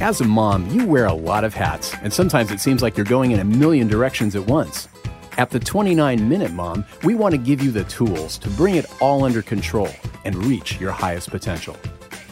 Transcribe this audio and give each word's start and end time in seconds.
As 0.00 0.22
a 0.22 0.24
mom, 0.24 0.66
you 0.70 0.86
wear 0.86 1.04
a 1.04 1.12
lot 1.12 1.44
of 1.44 1.52
hats, 1.52 1.94
and 2.02 2.10
sometimes 2.10 2.50
it 2.50 2.58
seems 2.58 2.80
like 2.80 2.96
you're 2.96 3.04
going 3.04 3.32
in 3.32 3.40
a 3.40 3.44
million 3.44 3.86
directions 3.86 4.34
at 4.34 4.46
once. 4.46 4.88
At 5.36 5.50
the 5.50 5.60
29 5.60 6.26
Minute 6.26 6.52
Mom, 6.52 6.86
we 7.04 7.14
want 7.14 7.32
to 7.32 7.38
give 7.38 7.62
you 7.62 7.70
the 7.70 7.84
tools 7.84 8.38
to 8.38 8.48
bring 8.48 8.76
it 8.76 8.86
all 9.02 9.24
under 9.24 9.42
control 9.42 9.90
and 10.24 10.34
reach 10.46 10.80
your 10.80 10.90
highest 10.90 11.28
potential. 11.28 11.76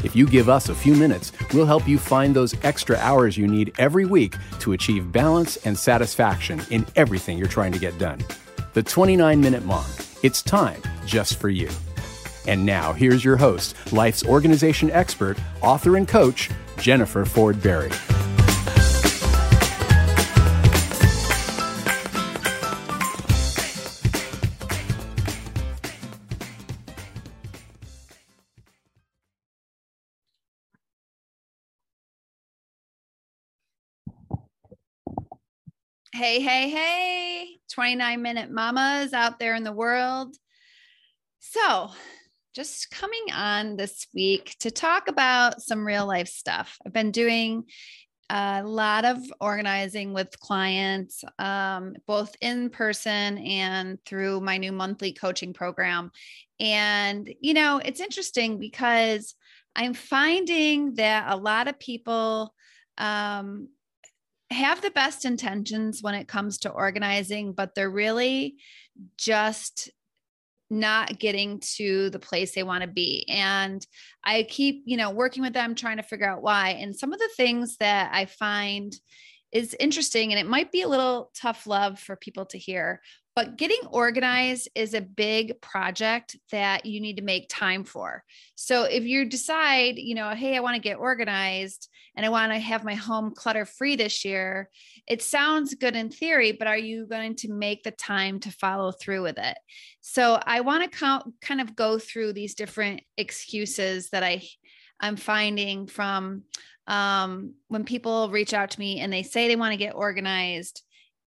If 0.02 0.16
you 0.16 0.26
give 0.26 0.48
us 0.48 0.70
a 0.70 0.74
few 0.74 0.94
minutes, 0.94 1.30
we'll 1.52 1.66
help 1.66 1.86
you 1.86 1.98
find 1.98 2.34
those 2.34 2.54
extra 2.64 2.96
hours 2.96 3.36
you 3.36 3.46
need 3.46 3.74
every 3.78 4.06
week 4.06 4.34
to 4.60 4.72
achieve 4.72 5.12
balance 5.12 5.58
and 5.66 5.78
satisfaction 5.78 6.62
in 6.70 6.86
everything 6.96 7.36
you're 7.36 7.48
trying 7.48 7.72
to 7.72 7.78
get 7.78 7.98
done. 7.98 8.24
The 8.72 8.82
29 8.82 9.42
Minute 9.42 9.66
Mom. 9.66 9.84
It's 10.22 10.40
time 10.40 10.80
just 11.04 11.38
for 11.38 11.50
you. 11.50 11.68
And 12.48 12.64
now, 12.64 12.94
here's 12.94 13.22
your 13.22 13.36
host, 13.36 13.76
life's 13.92 14.24
organization 14.24 14.90
expert, 14.90 15.36
author, 15.60 15.98
and 15.98 16.08
coach, 16.08 16.48
Jennifer 16.78 17.26
Ford 17.26 17.62
Berry. 17.62 17.90
Hey, 36.14 36.40
hey, 36.40 36.70
hey, 36.70 37.60
29 37.70 38.22
minute 38.22 38.50
mamas 38.50 39.12
out 39.12 39.38
there 39.38 39.54
in 39.54 39.64
the 39.64 39.72
world. 39.72 40.34
So, 41.40 41.90
just 42.58 42.90
coming 42.90 43.26
on 43.32 43.76
this 43.76 44.08
week 44.12 44.56
to 44.58 44.68
talk 44.68 45.06
about 45.06 45.62
some 45.62 45.86
real 45.86 46.04
life 46.04 46.26
stuff. 46.26 46.76
I've 46.84 46.92
been 46.92 47.12
doing 47.12 47.62
a 48.30 48.64
lot 48.64 49.04
of 49.04 49.18
organizing 49.40 50.12
with 50.12 50.40
clients, 50.40 51.22
um, 51.38 51.94
both 52.08 52.34
in 52.40 52.70
person 52.70 53.38
and 53.38 54.04
through 54.04 54.40
my 54.40 54.58
new 54.58 54.72
monthly 54.72 55.12
coaching 55.12 55.52
program. 55.52 56.10
And, 56.58 57.32
you 57.40 57.54
know, 57.54 57.80
it's 57.84 58.00
interesting 58.00 58.58
because 58.58 59.36
I'm 59.76 59.94
finding 59.94 60.94
that 60.94 61.32
a 61.32 61.36
lot 61.36 61.68
of 61.68 61.78
people, 61.78 62.52
um, 62.98 63.68
have 64.50 64.82
the 64.82 64.90
best 64.90 65.24
intentions 65.24 66.02
when 66.02 66.16
it 66.16 66.26
comes 66.26 66.58
to 66.58 66.70
organizing, 66.70 67.52
but 67.52 67.76
they're 67.76 67.88
really 67.88 68.56
just 69.16 69.90
not 70.70 71.18
getting 71.18 71.60
to 71.76 72.10
the 72.10 72.18
place 72.18 72.54
they 72.54 72.62
want 72.62 72.82
to 72.82 72.88
be. 72.88 73.26
And 73.28 73.84
I 74.24 74.44
keep, 74.44 74.82
you 74.84 74.96
know, 74.96 75.10
working 75.10 75.42
with 75.42 75.54
them 75.54 75.74
trying 75.74 75.96
to 75.96 76.02
figure 76.02 76.28
out 76.28 76.42
why. 76.42 76.70
And 76.70 76.94
some 76.94 77.12
of 77.12 77.18
the 77.18 77.30
things 77.36 77.76
that 77.78 78.10
I 78.12 78.26
find 78.26 78.92
is 79.52 79.74
interesting 79.80 80.32
and 80.32 80.38
it 80.38 80.48
might 80.48 80.70
be 80.70 80.82
a 80.82 80.88
little 80.88 81.30
tough 81.34 81.66
love 81.66 81.98
for 81.98 82.16
people 82.16 82.44
to 82.46 82.58
hear, 82.58 83.00
but 83.38 83.56
getting 83.56 83.78
organized 83.92 84.68
is 84.74 84.94
a 84.94 85.00
big 85.00 85.60
project 85.60 86.36
that 86.50 86.84
you 86.84 87.00
need 87.00 87.18
to 87.18 87.22
make 87.22 87.46
time 87.48 87.84
for. 87.84 88.24
So 88.56 88.82
if 88.82 89.04
you 89.04 89.26
decide, 89.26 89.96
you 89.96 90.16
know, 90.16 90.30
hey, 90.30 90.56
I 90.56 90.60
want 90.60 90.74
to 90.74 90.80
get 90.80 90.98
organized 90.98 91.88
and 92.16 92.26
I 92.26 92.30
want 92.30 92.50
to 92.50 92.58
have 92.58 92.82
my 92.82 92.96
home 92.96 93.32
clutter 93.32 93.64
free 93.64 93.94
this 93.94 94.24
year, 94.24 94.68
it 95.06 95.22
sounds 95.22 95.76
good 95.76 95.94
in 95.94 96.10
theory, 96.10 96.50
but 96.50 96.66
are 96.66 96.76
you 96.76 97.06
going 97.06 97.36
to 97.36 97.52
make 97.52 97.84
the 97.84 97.92
time 97.92 98.40
to 98.40 98.50
follow 98.50 98.90
through 98.90 99.22
with 99.22 99.38
it? 99.38 99.56
So 100.00 100.40
I 100.44 100.62
want 100.62 100.90
to 100.90 101.22
kind 101.40 101.60
of 101.60 101.76
go 101.76 102.00
through 102.00 102.32
these 102.32 102.56
different 102.56 103.02
excuses 103.16 104.10
that 104.10 104.24
I 104.24 104.42
I'm 104.98 105.14
finding 105.14 105.86
from 105.86 106.42
um, 106.88 107.54
when 107.68 107.84
people 107.84 108.30
reach 108.30 108.52
out 108.52 108.72
to 108.72 108.80
me 108.80 108.98
and 108.98 109.12
they 109.12 109.22
say 109.22 109.46
they 109.46 109.54
want 109.54 109.74
to 109.74 109.78
get 109.78 109.94
organized 109.94 110.82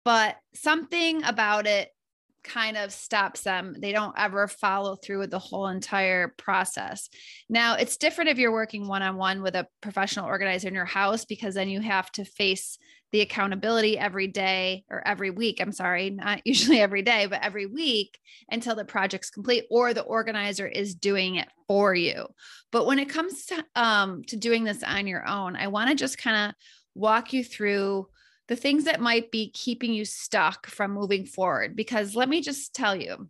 but 0.04 0.36
something 0.54 1.24
about 1.24 1.66
it 1.66 1.88
kind 2.44 2.76
of 2.76 2.92
stops 2.92 3.42
them. 3.42 3.74
They 3.78 3.92
don't 3.92 4.14
ever 4.16 4.46
follow 4.46 4.96
through 4.96 5.20
with 5.20 5.30
the 5.30 5.38
whole 5.38 5.66
entire 5.66 6.34
process. 6.36 7.08
Now, 7.48 7.74
it's 7.74 7.96
different 7.96 8.30
if 8.30 8.38
you're 8.38 8.52
working 8.52 8.86
one 8.86 9.02
on 9.02 9.16
one 9.16 9.42
with 9.42 9.56
a 9.56 9.66
professional 9.80 10.26
organizer 10.26 10.68
in 10.68 10.74
your 10.74 10.84
house 10.84 11.24
because 11.24 11.54
then 11.54 11.68
you 11.68 11.80
have 11.80 12.10
to 12.12 12.24
face 12.24 12.78
the 13.14 13.20
accountability 13.20 13.96
every 13.96 14.26
day 14.26 14.84
or 14.90 15.06
every 15.06 15.30
week. 15.30 15.60
I'm 15.60 15.70
sorry, 15.70 16.10
not 16.10 16.42
usually 16.44 16.80
every 16.80 17.02
day, 17.02 17.26
but 17.26 17.42
every 17.42 17.66
week 17.66 18.18
until 18.50 18.74
the 18.74 18.84
project's 18.84 19.30
complete 19.30 19.64
or 19.70 19.94
the 19.94 20.02
organizer 20.02 20.66
is 20.66 20.94
doing 20.94 21.36
it 21.36 21.48
for 21.68 21.94
you. 21.94 22.26
But 22.72 22.86
when 22.86 22.98
it 22.98 23.08
comes 23.08 23.46
to 23.46 23.64
um 23.76 24.24
to 24.24 24.36
doing 24.36 24.64
this 24.64 24.82
on 24.82 25.06
your 25.06 25.26
own, 25.26 25.54
I 25.56 25.68
want 25.68 25.90
to 25.90 25.96
just 25.96 26.18
kind 26.18 26.50
of 26.50 26.54
walk 26.94 27.32
you 27.32 27.44
through 27.44 28.08
the 28.48 28.56
things 28.56 28.84
that 28.84 29.00
might 29.00 29.30
be 29.30 29.50
keeping 29.50 29.92
you 29.92 30.04
stuck 30.04 30.66
from 30.66 30.92
moving 30.92 31.24
forward. 31.24 31.76
Because 31.76 32.14
let 32.14 32.28
me 32.28 32.40
just 32.40 32.74
tell 32.74 32.94
you 32.94 33.28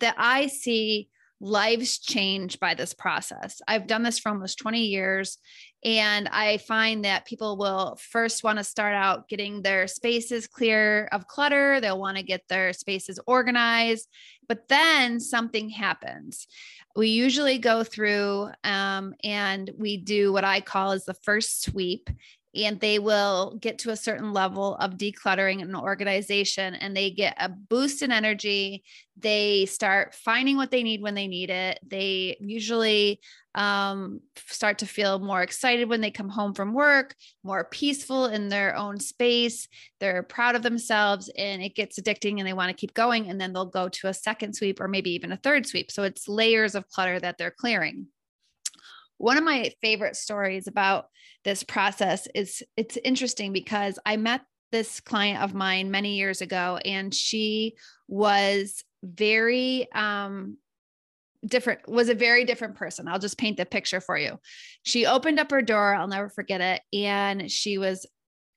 that 0.00 0.14
I 0.18 0.46
see 0.48 1.08
lives 1.40 1.98
change 1.98 2.58
by 2.58 2.74
this 2.74 2.94
process. 2.94 3.60
I've 3.68 3.86
done 3.86 4.02
this 4.02 4.18
for 4.18 4.30
almost 4.30 4.58
20 4.58 4.80
years. 4.80 5.38
And 5.84 6.28
I 6.28 6.56
find 6.58 7.04
that 7.04 7.26
people 7.26 7.56
will 7.58 7.98
first 8.10 8.42
want 8.42 8.58
to 8.58 8.64
start 8.64 8.94
out 8.94 9.28
getting 9.28 9.62
their 9.62 9.86
spaces 9.86 10.46
clear 10.46 11.08
of 11.12 11.28
clutter. 11.28 11.80
They'll 11.80 12.00
want 12.00 12.16
to 12.16 12.22
get 12.22 12.42
their 12.48 12.72
spaces 12.72 13.20
organized. 13.26 14.08
But 14.48 14.68
then 14.68 15.20
something 15.20 15.68
happens. 15.68 16.46
We 16.96 17.08
usually 17.08 17.58
go 17.58 17.84
through 17.84 18.48
um, 18.64 19.14
and 19.22 19.70
we 19.76 19.98
do 19.98 20.32
what 20.32 20.44
I 20.44 20.60
call 20.60 20.92
as 20.92 21.04
the 21.04 21.14
first 21.22 21.62
sweep 21.62 22.08
and 22.64 22.80
they 22.80 22.98
will 22.98 23.58
get 23.60 23.78
to 23.80 23.90
a 23.90 23.96
certain 23.96 24.32
level 24.32 24.76
of 24.76 24.92
decluttering 24.92 25.62
and 25.62 25.76
organization 25.76 26.74
and 26.74 26.96
they 26.96 27.10
get 27.10 27.36
a 27.38 27.48
boost 27.48 28.02
in 28.02 28.10
energy. 28.10 28.82
They 29.18 29.66
start 29.66 30.14
finding 30.14 30.56
what 30.56 30.70
they 30.70 30.82
need 30.82 31.02
when 31.02 31.14
they 31.14 31.28
need 31.28 31.50
it. 31.50 31.78
They 31.86 32.36
usually 32.40 33.20
um, 33.54 34.20
start 34.48 34.78
to 34.78 34.86
feel 34.86 35.18
more 35.18 35.42
excited 35.42 35.88
when 35.88 36.02
they 36.02 36.10
come 36.10 36.28
home 36.28 36.52
from 36.54 36.74
work 36.74 37.14
more 37.42 37.64
peaceful 37.64 38.26
in 38.26 38.48
their 38.48 38.76
own 38.76 39.00
space. 39.00 39.68
They're 39.98 40.22
proud 40.22 40.56
of 40.56 40.62
themselves 40.62 41.30
and 41.36 41.62
it 41.62 41.74
gets 41.74 41.98
addicting 41.98 42.38
and 42.38 42.46
they 42.46 42.52
want 42.52 42.70
to 42.70 42.76
keep 42.76 42.92
going 42.94 43.30
and 43.30 43.40
then 43.40 43.52
they'll 43.52 43.66
go 43.66 43.88
to 43.88 44.08
a 44.08 44.14
second 44.14 44.54
sweep 44.54 44.80
or 44.80 44.88
maybe 44.88 45.10
even 45.12 45.32
a 45.32 45.38
third 45.38 45.66
sweep. 45.66 45.90
So 45.90 46.02
it's 46.02 46.28
layers 46.28 46.74
of 46.74 46.88
clutter 46.88 47.18
that 47.18 47.38
they're 47.38 47.50
clearing 47.50 48.08
one 49.18 49.38
of 49.38 49.44
my 49.44 49.70
favorite 49.82 50.16
stories 50.16 50.66
about 50.66 51.06
this 51.44 51.62
process 51.62 52.28
is 52.34 52.62
it's 52.76 52.98
interesting 52.98 53.52
because 53.52 53.98
I 54.04 54.16
met 54.16 54.42
this 54.72 55.00
client 55.00 55.42
of 55.42 55.54
mine 55.54 55.90
many 55.90 56.16
years 56.16 56.40
ago 56.40 56.78
and 56.84 57.14
she 57.14 57.74
was 58.08 58.84
very 59.02 59.90
um 59.92 60.56
different 61.46 61.88
was 61.88 62.08
a 62.08 62.14
very 62.14 62.44
different 62.44 62.74
person. 62.74 63.06
I'll 63.08 63.18
just 63.18 63.38
paint 63.38 63.56
the 63.56 63.66
picture 63.66 64.00
for 64.00 64.18
you. 64.18 64.38
She 64.82 65.06
opened 65.06 65.38
up 65.38 65.50
her 65.50 65.62
door, 65.62 65.94
I'll 65.94 66.08
never 66.08 66.28
forget 66.28 66.60
it, 66.60 66.82
and 66.96 67.50
she 67.50 67.78
was 67.78 68.06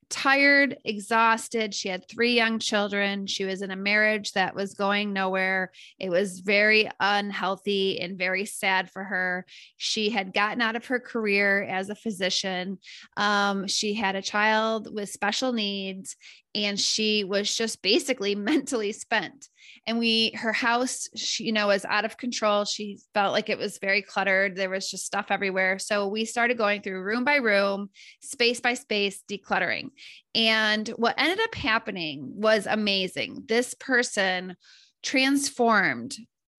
tired, 0.10 0.78
exhausted. 0.84 1.74
She 1.74 1.90
had 1.90 2.08
three 2.08 2.34
young 2.34 2.60
children. 2.60 3.28
She 3.28 3.46
was 3.46 3.62
in 3.62 3.72
a 3.72 3.76
marriage 3.76 4.34
that 4.34 4.56
was 4.56 4.74
going 4.74 5.14
nowhere. 5.14 5.72
It 6.00 6.10
was 6.10 6.40
very 6.40 6.90
unhealthy 7.00 8.00
and 8.02 8.18
very 8.18 8.46
sad 8.46 8.90
for 8.90 9.04
her. 9.04 9.46
She 9.78 10.10
had 10.10 10.34
gotten 10.34 10.62
out 10.62 10.76
of 10.76 10.86
her 10.88 11.00
career 11.00 11.64
as 11.64 11.90
a 11.90 11.96
physician. 11.96 12.80
Um, 13.18 13.68
she 13.68 13.94
had 13.94 14.16
a 14.16 14.22
child 14.22 14.94
with 14.94 15.10
special 15.10 15.54
needs 15.54 16.16
and 16.56 16.80
she 16.80 17.24
was 17.24 17.56
just 17.56 17.82
basically 17.82 18.36
mentally 18.52 18.92
spent. 18.92 19.48
And 19.86 20.00
we 20.00 20.32
her 20.36 20.54
house 20.54 21.08
she, 21.16 21.46
you 21.46 21.52
know 21.52 21.68
was 21.68 21.86
out 21.86 22.06
of 22.06 22.18
control. 22.18 22.66
She 22.66 23.00
felt 23.14 23.34
like 23.34 23.50
it 23.50 23.58
was 23.58 23.78
very 23.78 24.02
cluttered. 24.02 24.56
There 24.56 24.70
was 24.70 24.90
just 24.90 25.06
stuff 25.06 25.28
everywhere. 25.30 25.80
So 25.80 26.08
we 26.08 26.26
started 26.26 26.58
going 26.58 26.82
through 26.82 27.02
room 27.02 27.24
by 27.24 27.36
room 27.36 27.90
space 28.22 28.60
by 28.60 28.74
space 28.74 29.24
decluttering. 29.30 29.90
And 30.36 30.88
what 30.90 31.16
ended 31.18 31.40
up 31.40 31.56
happening 31.56 32.32
was 32.36 32.66
amazing. 32.66 33.44
This 33.48 33.74
person 33.74 34.56
transformed 35.02 36.16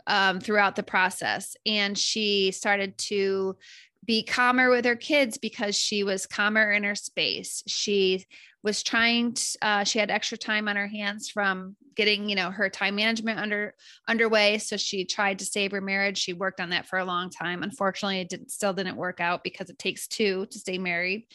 um, 0.06 0.40
throughout 0.40 0.76
the 0.76 0.82
process 0.82 1.56
and 1.66 1.96
she 1.96 2.50
started 2.52 2.96
to 2.98 3.56
be 4.04 4.22
calmer 4.22 4.70
with 4.70 4.84
her 4.84 4.96
kids 4.96 5.38
because 5.38 5.76
she 5.76 6.02
was 6.02 6.26
calmer 6.26 6.72
in 6.72 6.84
her 6.84 6.94
space. 6.94 7.62
She 7.66 8.26
was 8.62 8.82
trying 8.82 9.32
to, 9.34 9.58
uh, 9.62 9.84
she 9.84 9.98
had 9.98 10.10
extra 10.10 10.36
time 10.36 10.68
on 10.68 10.76
her 10.76 10.86
hands 10.86 11.28
from 11.28 11.76
getting 11.96 12.28
you 12.28 12.36
know 12.36 12.50
her 12.50 12.68
time 12.68 12.94
management 12.94 13.38
under 13.38 13.74
underway. 14.08 14.58
So 14.58 14.76
she 14.76 15.04
tried 15.04 15.38
to 15.40 15.44
save 15.44 15.72
her 15.72 15.80
marriage. 15.80 16.18
She 16.18 16.32
worked 16.32 16.60
on 16.60 16.70
that 16.70 16.86
for 16.86 16.98
a 16.98 17.04
long 17.04 17.30
time. 17.30 17.62
Unfortunately 17.62 18.20
it 18.20 18.28
did, 18.28 18.50
still 18.50 18.72
didn't 18.72 18.96
work 18.96 19.20
out 19.20 19.44
because 19.44 19.70
it 19.70 19.78
takes 19.78 20.06
two 20.06 20.46
to 20.46 20.58
stay 20.58 20.78
married. 20.78 21.26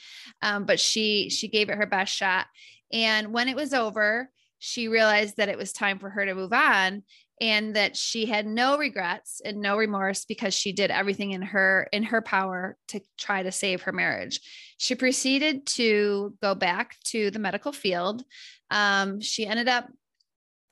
Um, 0.42 0.66
but 0.66 0.80
she 0.80 1.30
she 1.30 1.48
gave 1.48 1.69
it 1.69 1.77
her 1.77 1.86
best 1.86 2.16
shot. 2.16 2.48
And 2.92 3.33
when 3.33 3.48
it 3.48 3.56
was 3.56 3.74
over 3.74 4.30
she 4.57 4.88
realized 4.88 5.38
that 5.38 5.50
it 5.50 5.57
was 5.57 5.71
time 5.71 6.00
for 6.00 6.10
her 6.10 6.25
to 6.25 6.33
move 6.33 6.54
on 6.54 7.04
and 7.41 7.75
that 7.75 7.97
she 7.97 8.25
had 8.25 8.45
no 8.45 8.77
regrets 8.77 9.41
and 9.43 9.61
no 9.61 9.77
remorse 9.77 10.25
because 10.25 10.53
she 10.53 10.71
did 10.71 10.91
everything 10.91 11.31
in 11.31 11.41
her 11.41 11.87
in 11.91 12.03
her 12.03 12.21
power 12.21 12.77
to 12.87 13.01
try 13.17 13.43
to 13.43 13.51
save 13.51 13.83
her 13.83 13.91
marriage. 13.91 14.39
She 14.77 14.95
proceeded 14.95 15.65
to 15.67 16.35
go 16.41 16.55
back 16.55 16.95
to 17.05 17.31
the 17.31 17.39
medical 17.39 17.71
field. 17.71 18.23
Um, 18.71 19.19
she 19.21 19.45
ended 19.45 19.67
up 19.67 19.87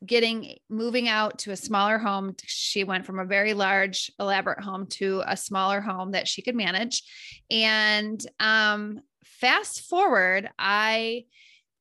getting 0.06 0.58
moving 0.70 1.08
out 1.08 1.40
to 1.40 1.52
a 1.52 1.58
smaller 1.58 1.98
home. 1.98 2.36
She 2.46 2.84
went 2.84 3.06
from 3.06 3.20
a 3.20 3.26
very 3.26 3.54
large 3.54 4.12
elaborate 4.20 4.62
home 4.62 4.88
to 4.92 5.24
a 5.26 5.38
smaller 5.38 5.82
home 5.82 6.12
that 6.12 6.28
she 6.28 6.42
could 6.42 6.56
manage. 6.56 7.04
And 7.50 8.26
um, 8.40 9.00
fast 9.24 9.82
forward 9.82 10.50
i 10.60 11.26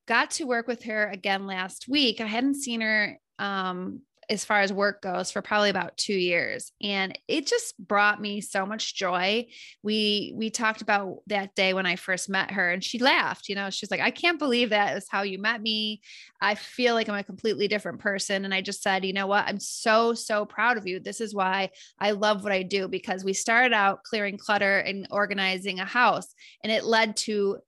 got 0.07 0.33
to 0.33 0.45
work 0.45 0.67
with 0.67 0.85
her 0.85 1.07
again 1.09 1.47
last 1.47 1.89
week. 1.89 2.21
I 2.21 2.27
hadn't 2.27 2.57
seen 2.57 2.81
her 2.81 3.19
um, 3.39 4.01
as 4.31 4.45
far 4.45 4.61
as 4.61 4.73
work 4.73 5.03
goes 5.03 5.31
for 5.31 5.43
probably 5.43 5.71
about 5.71 5.97
2 5.97 6.15
years 6.15 6.73
and 6.83 7.19
it 7.29 7.47
just 7.47 7.77
brought 7.79 8.21
me 8.21 8.41
so 8.41 8.65
much 8.65 8.95
joy. 8.95 9.47
We 9.83 10.33
we 10.37 10.51
talked 10.51 10.83
about 10.83 11.19
that 11.27 11.55
day 11.55 11.75
when 11.75 11.87
I 11.87 11.97
first 11.97 12.29
met 12.29 12.53
her 12.53 12.71
and 12.71 12.83
she 12.83 12.99
laughed, 12.99 13.49
you 13.49 13.55
know, 13.55 13.71
she's 13.71 13.91
like 13.91 14.01
I 14.01 14.11
can't 14.11 14.39
believe 14.39 14.71
that 14.71 14.97
is 14.97 15.07
how 15.11 15.23
you 15.23 15.39
met 15.39 15.61
me. 15.61 16.01
I 16.41 16.55
feel 16.55 16.95
like 16.95 17.09
I'm 17.09 17.15
a 17.19 17.25
completely 17.25 17.69
different 17.69 18.01
person 18.01 18.45
and 18.45 18.55
I 18.55 18.61
just 18.61 18.83
said, 18.83 19.05
"You 19.05 19.13
know 19.13 19.27
what? 19.27 19.47
I'm 19.47 19.61
so 19.61 20.15
so 20.15 20.45
proud 20.45 20.77
of 20.79 20.87
you. 20.87 21.01
This 21.01 21.21
is 21.21 21.35
why 21.35 21.71
I 21.99 22.13
love 22.13 22.43
what 22.43 22.53
I 22.53 22.63
do 22.63 22.89
because 22.89 23.25
we 23.25 23.33
started 23.33 23.73
out 23.73 24.05
clearing 24.05 24.39
clutter 24.39 24.79
and 24.79 25.07
organizing 25.11 25.81
a 25.81 25.85
house 25.85 26.29
and 26.63 26.73
it 26.73 26.85
led 26.85 27.17
to 27.19 27.59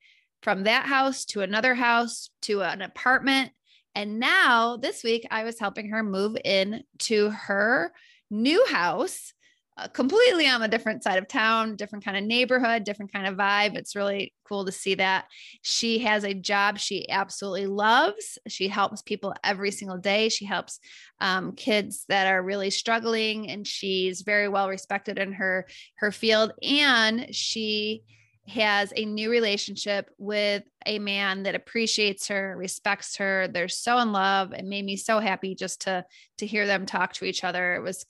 from 0.43 0.65
that 0.65 0.87
house 0.87 1.25
to 1.27 1.41
another 1.41 1.75
house 1.75 2.29
to 2.43 2.63
an 2.63 2.83
apartment 2.83 3.51
and 3.95 4.19
now 4.19 4.77
this 4.77 5.03
week, 5.05 5.27
I 5.31 5.45
was 5.45 5.59
helping 5.59 5.91
her 5.91 6.03
move 6.03 6.37
in 6.45 6.83
to 7.01 7.31
her 7.31 7.93
new 8.31 8.65
house, 8.67 9.33
uh, 9.77 9.89
completely 9.89 10.47
on 10.47 10.63
a 10.63 10.69
different 10.69 11.03
side 11.03 11.19
of 11.19 11.27
town, 11.27 11.77
different 11.77 12.05
kind 12.05 12.17
of 12.17 12.23
neighborhood, 12.23 12.85
different 12.85 13.13
kind 13.13 13.27
of 13.27 13.35
vibe. 13.35 13.77
It's 13.77 13.97
really 13.97 14.33
cool 14.49 14.65
to 14.65 14.73
see 14.73 14.95
that. 14.97 15.27
She 15.63 15.99
has 16.01 16.25
a 16.25 16.35
job 16.35 16.79
she 16.79 17.09
absolutely 17.09 17.67
loves. 17.67 18.39
She 18.49 18.69
helps 18.69 19.03
people 19.03 19.35
every 19.43 19.71
single 19.71 19.99
day. 19.99 20.29
She 20.29 20.45
helps 20.45 20.79
um, 21.21 21.53
kids 21.57 22.05
that 22.09 22.27
are 22.27 22.43
really 22.43 22.71
struggling, 22.71 23.51
and 23.51 23.67
she's 23.67 24.23
very 24.23 24.49
well 24.49 24.69
respected 24.69 25.19
in 25.19 25.33
her 25.33 25.67
her 25.97 26.13
field. 26.13 26.53
And 26.63 27.35
she 27.35 28.03
has 28.47 28.93
a 28.95 29.05
new 29.05 29.31
relationship 29.31 30.11
with 30.19 30.65
a 30.87 30.99
man 30.99 31.45
that 31.45 31.55
appreciates 31.55 32.29
her, 32.29 32.55
respects 32.57 33.17
her. 33.17 33.49
They're 33.49 33.69
so 33.69 33.99
in 33.99 34.13
love. 34.13 34.53
It 34.53 34.65
made 34.65 34.85
me 34.85 34.97
so 34.97 35.19
happy 35.19 35.55
just 35.55 35.83
to 35.83 36.05
to 36.39 36.47
hear 36.47 36.67
them 36.67 36.87
talk 36.87 37.15
to 37.15 37.25
each 37.25 37.45
other. 37.45 37.75
It 37.75 37.83
was 37.83 38.05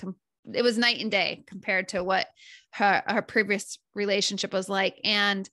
it 0.53 0.63
was 0.63 0.77
night 0.77 1.01
and 1.01 1.11
day 1.11 1.45
compared 1.47 1.89
to 1.89 2.03
what 2.03 2.27
her 2.73 3.03
her 3.07 3.23
previous 3.23 3.79
relationship 3.95 4.53
was 4.53 4.69
like 4.69 4.99
and 5.05 5.49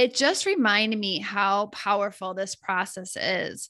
it 0.00 0.14
just 0.14 0.46
reminded 0.46 0.98
me 0.98 1.18
how 1.18 1.66
powerful 1.66 2.32
this 2.32 2.54
process 2.54 3.18
is. 3.20 3.68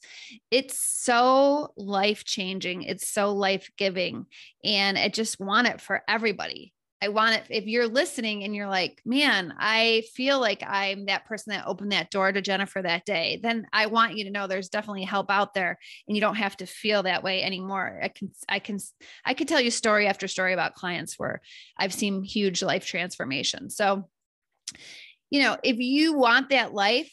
It's 0.49 0.79
so 0.79 1.73
life 1.75 2.23
changing. 2.23 2.83
It's 2.83 3.09
so 3.09 3.33
life 3.33 3.69
giving. 3.77 4.27
And 4.63 4.97
I 4.97 5.09
just 5.09 5.41
want 5.41 5.67
it 5.67 5.81
for 5.81 6.03
everybody. 6.07 6.71
I 7.03 7.07
want 7.07 7.35
it. 7.35 7.45
If 7.49 7.65
you're 7.65 7.87
listening 7.87 8.43
and 8.43 8.55
you're 8.55 8.67
like, 8.67 9.01
man, 9.03 9.55
I 9.57 10.03
feel 10.13 10.39
like 10.39 10.63
I'm 10.65 11.07
that 11.07 11.25
person 11.25 11.51
that 11.51 11.65
opened 11.65 11.91
that 11.93 12.11
door 12.11 12.31
to 12.31 12.41
Jennifer 12.41 12.79
that 12.81 13.05
day, 13.05 13.39
then 13.41 13.65
I 13.73 13.87
want 13.87 14.15
you 14.15 14.25
to 14.25 14.29
know 14.29 14.45
there's 14.45 14.69
definitely 14.69 15.03
help 15.03 15.31
out 15.31 15.55
there 15.55 15.79
and 16.07 16.15
you 16.15 16.21
don't 16.21 16.35
have 16.35 16.55
to 16.57 16.67
feel 16.67 17.03
that 17.03 17.23
way 17.23 17.41
anymore. 17.41 17.99
I 18.03 18.09
can, 18.09 18.31
I 18.47 18.59
can, 18.59 18.77
I 19.25 19.33
could 19.33 19.47
tell 19.47 19.59
you 19.59 19.71
story 19.71 20.05
after 20.05 20.27
story 20.27 20.53
about 20.53 20.75
clients 20.75 21.17
where 21.17 21.41
I've 21.75 21.93
seen 21.93 22.23
huge 22.23 22.61
life 22.61 22.85
transformation. 22.85 23.71
So, 23.71 24.07
you 25.31 25.41
know, 25.41 25.57
if 25.63 25.77
you 25.77 26.13
want 26.13 26.49
that 26.49 26.73
life, 26.73 27.11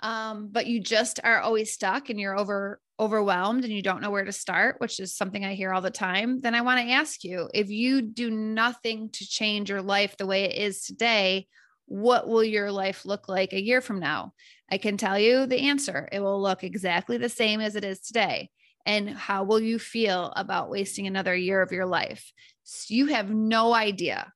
um, 0.00 0.48
but 0.50 0.66
you 0.66 0.80
just 0.80 1.20
are 1.22 1.40
always 1.40 1.70
stuck 1.70 2.08
and 2.08 2.18
you're 2.18 2.38
over 2.38 2.80
overwhelmed 3.00 3.64
and 3.64 3.72
you 3.72 3.82
don't 3.82 4.00
know 4.00 4.10
where 4.10 4.24
to 4.24 4.32
start, 4.32 4.76
which 4.78 5.00
is 5.00 5.14
something 5.14 5.44
I 5.44 5.54
hear 5.54 5.72
all 5.72 5.80
the 5.80 5.90
time, 5.90 6.40
then 6.40 6.54
I 6.54 6.60
want 6.60 6.80
to 6.80 6.92
ask 6.92 7.24
you 7.24 7.48
if 7.52 7.70
you 7.70 8.02
do 8.02 8.30
nothing 8.30 9.10
to 9.10 9.26
change 9.26 9.70
your 9.70 9.82
life 9.82 10.16
the 10.16 10.26
way 10.26 10.44
it 10.44 10.56
is 10.56 10.84
today, 10.84 11.48
what 11.86 12.28
will 12.28 12.44
your 12.44 12.70
life 12.70 13.04
look 13.04 13.28
like 13.28 13.52
a 13.52 13.62
year 13.62 13.80
from 13.80 13.98
now? 13.98 14.32
I 14.70 14.78
can 14.78 14.96
tell 14.96 15.18
you 15.18 15.46
the 15.46 15.68
answer. 15.68 16.08
It 16.12 16.20
will 16.20 16.40
look 16.40 16.64
exactly 16.64 17.18
the 17.18 17.28
same 17.28 17.60
as 17.60 17.76
it 17.76 17.84
is 17.84 18.00
today. 18.00 18.50
And 18.86 19.10
how 19.10 19.44
will 19.44 19.60
you 19.60 19.78
feel 19.78 20.32
about 20.36 20.70
wasting 20.70 21.06
another 21.06 21.34
year 21.34 21.62
of 21.62 21.72
your 21.72 21.86
life? 21.86 22.32
So 22.64 22.94
you 22.94 23.06
have 23.06 23.30
no 23.30 23.74
idea 23.74 24.32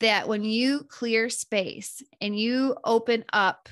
that 0.00 0.28
when 0.28 0.44
you 0.44 0.84
clear 0.88 1.30
space 1.30 2.02
and 2.20 2.38
you 2.38 2.76
open 2.84 3.24
up 3.32 3.68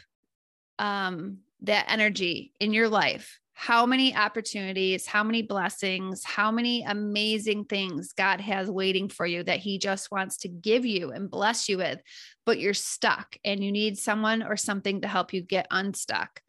um, 0.79 1.39
that 1.63 1.87
energy 1.89 2.53
in 2.61 2.73
your 2.73 2.89
life, 2.89 3.39
how 3.63 3.87
many 3.87 4.13
opportunities, 4.17 5.07
how 5.07 5.23
many 5.23 5.41
blessings, 5.41 6.25
how 6.25 6.51
many 6.51 6.83
amazing 6.83 7.65
things 7.65 8.13
God 8.13 8.41
has 8.41 8.69
waiting 8.69 9.09
for 9.09 9.25
you 9.25 9.45
that 9.45 9.61
He 9.61 9.79
just 9.79 10.11
wants 10.11 10.39
to 10.39 10.49
give 10.49 10.85
you 10.85 11.13
and 11.13 11.31
bless 11.31 11.69
you 11.69 11.79
with, 11.79 12.01
but 12.45 12.59
you're 12.59 12.75
stuck 12.75 13.37
and 13.45 13.63
you 13.63 13.71
need 13.71 13.97
someone 13.97 14.43
or 14.43 14.57
something 14.57 15.03
to 15.03 15.07
help 15.07 15.33
you 15.33 15.43
get 15.43 15.69
unstuck. 15.71 16.41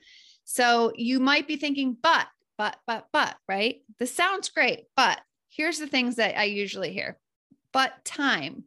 So 0.43 0.91
you 0.95 1.19
might 1.19 1.47
be 1.47 1.55
thinking, 1.55 1.95
but, 2.01 2.25
but, 2.57 2.77
but, 2.87 3.05
but, 3.13 3.35
right? 3.47 3.83
This 3.99 4.15
sounds 4.15 4.49
great, 4.49 4.85
but 4.95 5.21
here's 5.49 5.77
the 5.77 5.85
things 5.85 6.15
that 6.15 6.35
I 6.35 6.45
usually 6.45 6.93
hear. 6.93 7.19
But 7.73 8.03
time. 8.03 8.63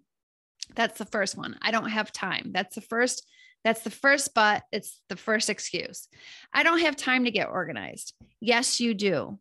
That's 0.77 0.99
the 0.99 1.05
first 1.05 1.37
one. 1.37 1.59
I 1.63 1.73
don't 1.73 1.91
have 1.91 2.13
time. 2.13 2.51
That's 2.53 2.77
the 2.77 2.81
first 2.81 3.27
that's 3.67 3.83
the 3.83 3.91
first 3.91 4.33
but, 4.33 4.63
it's 4.71 5.03
the 5.09 5.17
first 5.17 5.51
excuse. 5.51 6.07
I 6.55 6.63
don't 6.63 6.83
have 6.83 6.95
time 6.95 7.25
to 7.25 7.33
get 7.33 7.49
organized. 7.49 8.15
Yes, 8.41 8.79
you 8.79 8.95
do. 8.95 9.41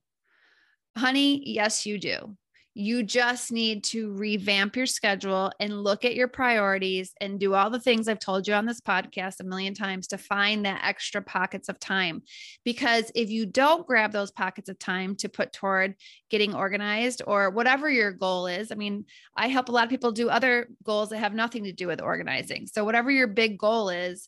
Honey, 0.97 1.43
yes, 1.45 1.85
you 1.85 1.99
do. 1.99 2.35
You 2.77 3.03
just 3.03 3.53
need 3.53 3.85
to 3.85 4.11
revamp 4.11 4.75
your 4.75 4.85
schedule 4.85 5.49
and 5.61 5.81
look 5.81 6.03
at 6.03 6.13
your 6.13 6.27
priorities 6.27 7.13
and 7.21 7.39
do 7.39 7.53
all 7.53 7.69
the 7.69 7.79
things 7.79 8.09
I've 8.09 8.19
told 8.19 8.49
you 8.49 8.53
on 8.53 8.65
this 8.65 8.81
podcast 8.81 9.39
a 9.39 9.45
million 9.45 9.73
times 9.73 10.07
to 10.07 10.17
find 10.17 10.65
that 10.65 10.81
extra 10.83 11.21
pockets 11.21 11.69
of 11.69 11.79
time. 11.79 12.21
Because 12.65 13.13
if 13.15 13.29
you 13.29 13.45
don't 13.45 13.87
grab 13.87 14.11
those 14.11 14.29
pockets 14.29 14.67
of 14.67 14.77
time 14.77 15.15
to 15.17 15.29
put 15.29 15.53
toward 15.53 15.95
getting 16.29 16.53
organized 16.53 17.21
or 17.25 17.49
whatever 17.49 17.89
your 17.89 18.11
goal 18.11 18.45
is, 18.47 18.73
I 18.73 18.75
mean, 18.75 19.05
I 19.37 19.47
help 19.47 19.69
a 19.69 19.71
lot 19.71 19.85
of 19.85 19.89
people 19.89 20.11
do 20.11 20.29
other 20.29 20.67
goals 20.83 21.09
that 21.11 21.19
have 21.19 21.33
nothing 21.33 21.63
to 21.63 21.71
do 21.71 21.87
with 21.87 22.01
organizing. 22.01 22.67
So, 22.67 22.83
whatever 22.83 23.09
your 23.09 23.27
big 23.27 23.57
goal 23.57 23.87
is, 23.87 24.27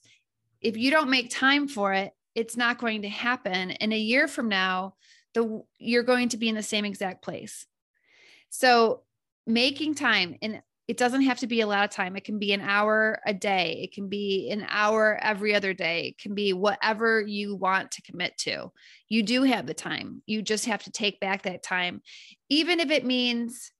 if 0.61 0.77
you 0.77 0.89
don't 0.89 1.09
make 1.09 1.29
time 1.29 1.67
for 1.67 1.91
it, 1.91 2.13
it's 2.33 2.55
not 2.55 2.79
going 2.79 3.01
to 3.01 3.09
happen. 3.09 3.71
And 3.71 3.91
a 3.91 3.97
year 3.97 4.29
from 4.29 4.47
now, 4.47 4.93
the 5.33 5.61
you're 5.79 6.03
going 6.03 6.29
to 6.29 6.37
be 6.37 6.47
in 6.47 6.55
the 6.55 6.63
same 6.63 6.85
exact 6.85 7.21
place. 7.21 7.65
So 8.49 9.03
making 9.45 9.95
time 9.95 10.35
and 10.41 10.61
it 10.87 10.95
doesn't 10.97 11.23
have 11.23 11.39
to 11.39 11.47
be 11.47 11.61
a 11.61 11.67
lot 11.67 11.83
of 11.83 11.89
time. 11.89 12.15
It 12.15 12.23
can 12.23 12.39
be 12.39 12.53
an 12.53 12.61
hour 12.61 13.19
a 13.25 13.33
day. 13.33 13.81
It 13.83 13.93
can 13.93 14.07
be 14.07 14.49
an 14.51 14.65
hour 14.69 15.19
every 15.21 15.53
other 15.53 15.73
day. 15.73 16.07
It 16.07 16.17
can 16.17 16.33
be 16.33 16.53
whatever 16.53 17.19
you 17.19 17.55
want 17.55 17.91
to 17.91 18.01
commit 18.03 18.37
to. 18.39 18.71
You 19.09 19.23
do 19.23 19.43
have 19.43 19.67
the 19.67 19.73
time. 19.73 20.21
You 20.25 20.41
just 20.41 20.65
have 20.65 20.83
to 20.83 20.91
take 20.91 21.19
back 21.19 21.43
that 21.43 21.61
time. 21.61 22.01
Even 22.49 22.79
if 22.79 22.89
it 22.89 23.05
means 23.05 23.71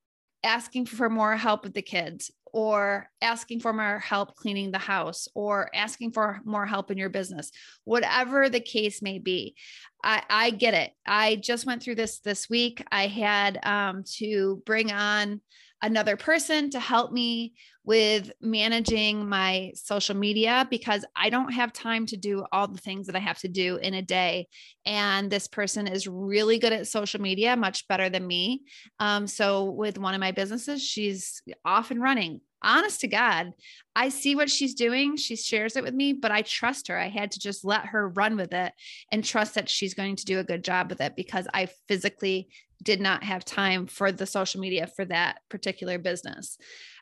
asking 0.43 0.88
for 0.88 1.09
more 1.09 1.38
help 1.38 1.63
with 1.63 1.74
the 1.74 1.81
kids 1.81 2.29
or 2.54 3.10
asking 3.22 3.60
for 3.60 3.74
more 3.74 4.00
help 4.00 4.36
cleaning 4.36 4.72
the 4.72 4.77
house 4.77 5.27
or 5.34 5.70
asking 5.75 6.12
for 6.12 6.39
more 6.46 6.66
help 6.66 6.92
in 6.92 6.98
your 6.98 7.10
business 7.10 7.51
whatever 7.84 8.50
the 8.50 8.60
case 8.60 9.01
may 9.01 9.20
be. 9.20 9.56
I, 10.04 10.24
I 10.30 10.50
get 10.51 10.74
it. 10.74 10.92
I 11.06 11.36
just 11.36 11.66
went 11.66 11.82
through 11.82 11.96
this 11.96 12.20
this 12.20 12.50
week. 12.50 12.84
I 12.92 13.08
had 13.08 13.60
um, 13.66 14.04
to 14.18 14.62
bring 14.66 14.92
on 14.92 15.42
another 15.81 16.17
person 16.17 16.69
to 16.72 16.79
help 16.79 17.12
me 17.12 17.53
with 17.84 18.31
managing 18.41 19.29
my 19.29 19.72
social 19.75 20.15
media 20.15 20.67
because 20.69 21.05
I 21.15 21.29
don't 21.29 21.53
have 21.53 21.72
time 21.72 22.05
to 22.07 22.17
do 22.17 22.46
all 22.51 22.67
the 22.67 22.77
things 22.77 23.07
that 23.07 23.15
I 23.15 23.19
have 23.19 23.39
to 23.39 23.48
do 23.48 23.77
in 23.77 23.93
a 23.93 24.01
day. 24.01 24.48
And 24.86 25.31
this 25.31 25.48
person 25.48 25.88
is 25.88 26.07
really 26.07 26.60
good 26.60 26.74
at 26.74 26.88
social 26.88 27.22
media, 27.22 27.55
much 27.55 27.88
better 27.88 28.10
than 28.10 28.27
me. 28.27 28.63
Um, 29.00 29.25
so, 29.25 29.65
with 29.65 29.98
one 29.98 30.13
of 30.13 30.19
my 30.19 30.31
businesses, 30.31 30.84
she's 30.84 31.41
off 31.63 31.91
and 31.91 32.01
running. 32.01 32.41
Honest 32.63 33.01
to 33.01 33.07
God, 33.07 33.51
I 33.96 34.10
see 34.10 34.36
what 34.36 34.50
she's 34.50 34.74
doing. 34.74 35.15
She 35.15 35.36
shares 35.36 35.75
it 35.75 35.84
with 35.84 35.93
me, 35.93 36.12
but 36.12 36.31
I 36.31 36.41
trust 36.41 36.88
her. 36.88 36.98
I 36.98 37.07
had 37.07 37.31
to 37.31 37.39
just 37.39 37.63
let 37.63 37.86
her 37.86 38.10
run 38.10 38.36
with 38.36 38.51
it 38.51 38.74
and 39.12 39.24
trust 39.24 39.55
that 39.55 39.69
she's 39.69 39.93
going 39.93 40.15
to 40.15 40.25
do 40.25 40.39
a 40.39 40.43
good 40.43 40.63
job 40.63 40.89
with 40.89 41.00
it 41.00 41.15
because 41.15 41.48
I 41.53 41.69
physically 41.88 42.50
did 42.84 43.01
not 43.01 43.24
have 43.24 43.43
time 43.43 43.88
for 43.88 44.12
the 44.12 44.25
social 44.25 44.62
media 44.62 44.88
for 44.88 45.05
that 45.05 45.39
particular 45.50 45.98
business. 45.98 46.57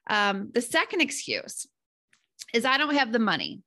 Um, 0.08 0.51
the 0.53 0.62
second 0.62 1.01
excuse 1.01 1.67
is 2.53 2.65
I 2.65 2.77
don't 2.77 2.96
have 2.96 3.12
the 3.12 3.20
money. 3.20 3.62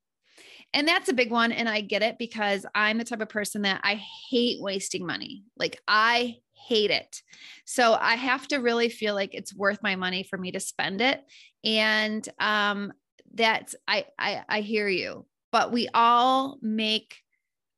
And 0.73 0.87
that's 0.87 1.09
a 1.09 1.13
big 1.13 1.31
one. 1.31 1.51
And 1.51 1.67
I 1.67 1.81
get 1.81 2.03
it 2.03 2.17
because 2.19 2.65
I'm 2.75 2.97
the 2.97 3.03
type 3.03 3.21
of 3.21 3.29
person 3.29 3.63
that 3.63 3.81
I 3.83 4.01
hate 4.29 4.61
wasting 4.61 5.05
money. 5.05 5.43
Like 5.57 5.81
I 5.87 6.35
hate 6.67 6.91
it. 6.91 7.21
So 7.65 7.93
I 7.99 8.15
have 8.15 8.47
to 8.49 8.57
really 8.57 8.89
feel 8.89 9.15
like 9.15 9.33
it's 9.33 9.55
worth 9.55 9.81
my 9.81 9.95
money 9.95 10.23
for 10.23 10.37
me 10.37 10.51
to 10.51 10.59
spend 10.59 11.01
it. 11.01 11.21
And 11.63 12.27
um, 12.39 12.93
that's 13.33 13.75
I, 13.87 14.05
I 14.17 14.43
I 14.47 14.61
hear 14.61 14.87
you, 14.87 15.25
but 15.51 15.71
we 15.71 15.89
all 15.93 16.57
make 16.61 17.17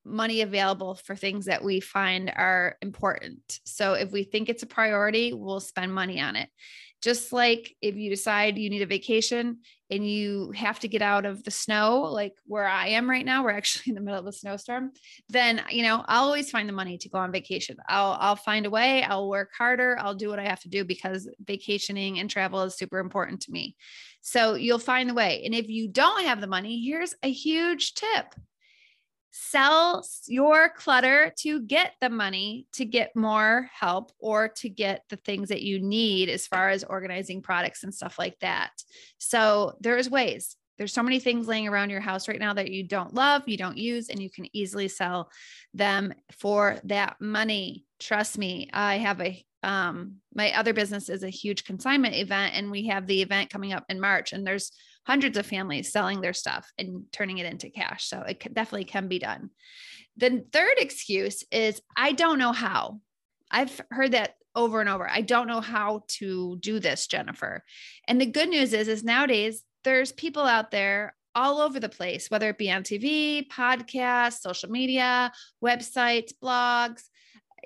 money 0.04 0.42
available 0.42 0.96
for 0.96 1.16
things 1.16 1.46
that 1.46 1.64
we 1.64 1.80
find 1.80 2.32
are 2.36 2.78
important. 2.82 3.60
So 3.66 3.94
if 3.94 4.12
we 4.12 4.24
think 4.24 4.50
it's 4.50 4.64
a 4.64 4.68
priority, 4.68 5.34
we'll 5.34 5.60
spend 5.60 5.94
money 5.94 6.20
on 6.20 6.36
it. 6.36 6.50
Just 7.02 7.34
like 7.34 7.76
if 7.82 7.96
you 7.96 8.12
decide 8.12 8.60
you 8.60 8.70
need 8.70 8.84
a 8.84 8.88
vacation 8.88 9.60
and 9.90 10.08
you 10.08 10.52
have 10.56 10.80
to 10.80 10.88
get 10.88 11.02
out 11.02 11.26
of 11.26 11.44
the 11.44 11.50
snow, 11.50 12.02
like 12.02 12.34
where 12.46 12.68
I 12.68 12.90
am 12.90 13.10
right 13.10 13.26
now, 13.26 13.44
we're 13.44 13.52
actually 13.52 13.86
in 13.90 13.96
the 13.96 14.02
middle 14.02 14.20
of 14.20 14.28
a 14.28 14.32
snowstorm, 14.32 14.92
then, 15.28 15.64
you 15.72 15.82
know, 15.82 16.04
I'll 16.08 16.26
always 16.26 16.52
find 16.52 16.70
the 16.70 16.74
money 16.74 17.00
to 17.00 17.10
go 17.10 17.18
on 17.18 17.32
vacation. 17.32 17.78
I'll, 17.90 18.18
I'll 18.20 18.36
find 18.36 18.68
a 18.68 18.70
way, 18.70 19.04
I'll 19.04 19.30
work 19.30 19.50
harder, 19.58 19.98
I'll 20.00 20.14
do 20.14 20.30
what 20.30 20.40
I 20.40 20.48
have 20.48 20.62
to 20.62 20.70
do 20.70 20.86
because 20.86 21.28
vacationing 21.44 22.20
and 22.20 22.30
travel 22.30 22.62
is 22.62 22.78
super 22.78 23.00
important 23.00 23.42
to 23.42 23.52
me. 23.52 23.76
So 24.22 24.54
you'll 24.54 24.78
find 24.78 25.10
the 25.10 25.16
way. 25.16 25.42
And 25.44 25.56
if 25.56 25.70
you 25.70 25.88
don't 25.88 26.26
have 26.26 26.40
the 26.40 26.48
money, 26.48 26.84
here's 26.86 27.16
a 27.24 27.32
huge 27.32 27.96
tip 27.96 28.36
sell 29.32 30.06
your 30.28 30.70
clutter 30.70 31.34
to 31.38 31.62
get 31.62 31.94
the 32.02 32.10
money 32.10 32.68
to 32.74 32.86
get 32.86 33.16
more 33.16 33.70
help 33.74 34.12
or 34.20 34.50
to 34.50 34.70
get 34.70 35.04
the 35.10 35.16
things 35.16 35.50
that 35.50 35.62
you 35.62 35.80
need 35.80 36.30
as 36.30 36.48
far 36.48 36.70
as 36.70 36.84
organizing 36.84 37.42
products 37.42 37.84
and 37.84 37.94
stuff 37.94 38.20
like 38.20 38.38
that. 38.40 38.72
So 39.18 39.78
there's 39.80 40.10
ways. 40.10 40.56
There's 40.78 40.94
so 40.94 41.04
many 41.04 41.20
things 41.20 41.48
laying 41.48 41.68
around 41.68 41.92
your 41.92 42.02
house 42.02 42.28
right 42.28 42.40
now 42.40 42.54
that 42.54 42.72
you 42.72 42.84
don't 42.84 43.14
love, 43.14 43.48
you 43.48 43.58
don't 43.58 43.78
use, 43.78 44.10
and 44.10 44.22
you 44.22 44.30
can 44.30 44.48
easily 44.52 44.88
sell 44.88 45.30
them 45.74 46.14
for 46.40 46.78
that 46.86 47.18
money. 47.22 47.86
Trust 48.00 48.38
me, 48.38 48.70
I 48.74 48.98
have 48.98 49.22
a 49.22 49.46
um 49.64 50.16
my 50.34 50.52
other 50.54 50.74
business 50.74 51.08
is 51.08 51.22
a 51.22 51.30
huge 51.30 51.66
consignment 51.66 52.16
event 52.16 52.56
and 52.56 52.72
we 52.72 52.88
have 52.88 53.06
the 53.06 53.22
event 53.22 53.52
coming 53.52 53.74
up 53.74 53.86
in 53.90 54.00
March 54.00 54.34
and 54.34 54.46
there's 54.46 54.72
hundreds 55.04 55.38
of 55.38 55.46
families 55.46 55.92
selling 55.92 56.22
their 56.22 56.34
stuff 56.34 56.72
and 56.78 57.06
turning 57.12 57.38
it 57.38 57.46
into 57.46 57.70
cash. 57.70 58.08
So 58.08 58.22
it 58.22 58.40
definitely 58.54 58.86
can 58.86 59.08
be 59.08 59.20
done. 59.20 59.50
The 60.18 60.46
third 60.52 60.76
excuse 60.78 61.44
is 61.52 61.82
I 61.96 62.12
don't 62.12 62.40
know 62.40 62.52
how. 62.52 63.00
I've 63.50 63.82
heard 63.90 64.12
that 64.12 64.36
over 64.56 64.82
and 64.82 64.90
over. 64.90 65.10
I 65.10 65.22
don't 65.22 65.48
know 65.48 65.62
how 65.62 66.04
to 66.08 66.58
do 66.60 66.80
this, 66.80 67.08
Jennifer. 67.08 67.64
And 68.08 68.20
the 68.20 68.26
good 68.26 68.50
news 68.50 68.74
is 68.74 68.88
is 68.88 69.04
nowadays 69.04 69.64
there's 69.84 70.12
people 70.12 70.44
out 70.44 70.72
there 70.72 71.16
all 71.34 71.62
over 71.62 71.80
the 71.80 71.90
place, 71.90 72.30
whether 72.30 72.50
it 72.50 72.58
be 72.58 72.72
on 72.72 72.84
TV, 72.84 73.48
podcasts, 73.48 74.42
social 74.42 74.70
media, 74.70 75.32
websites, 75.64 76.34
blogs, 76.44 77.04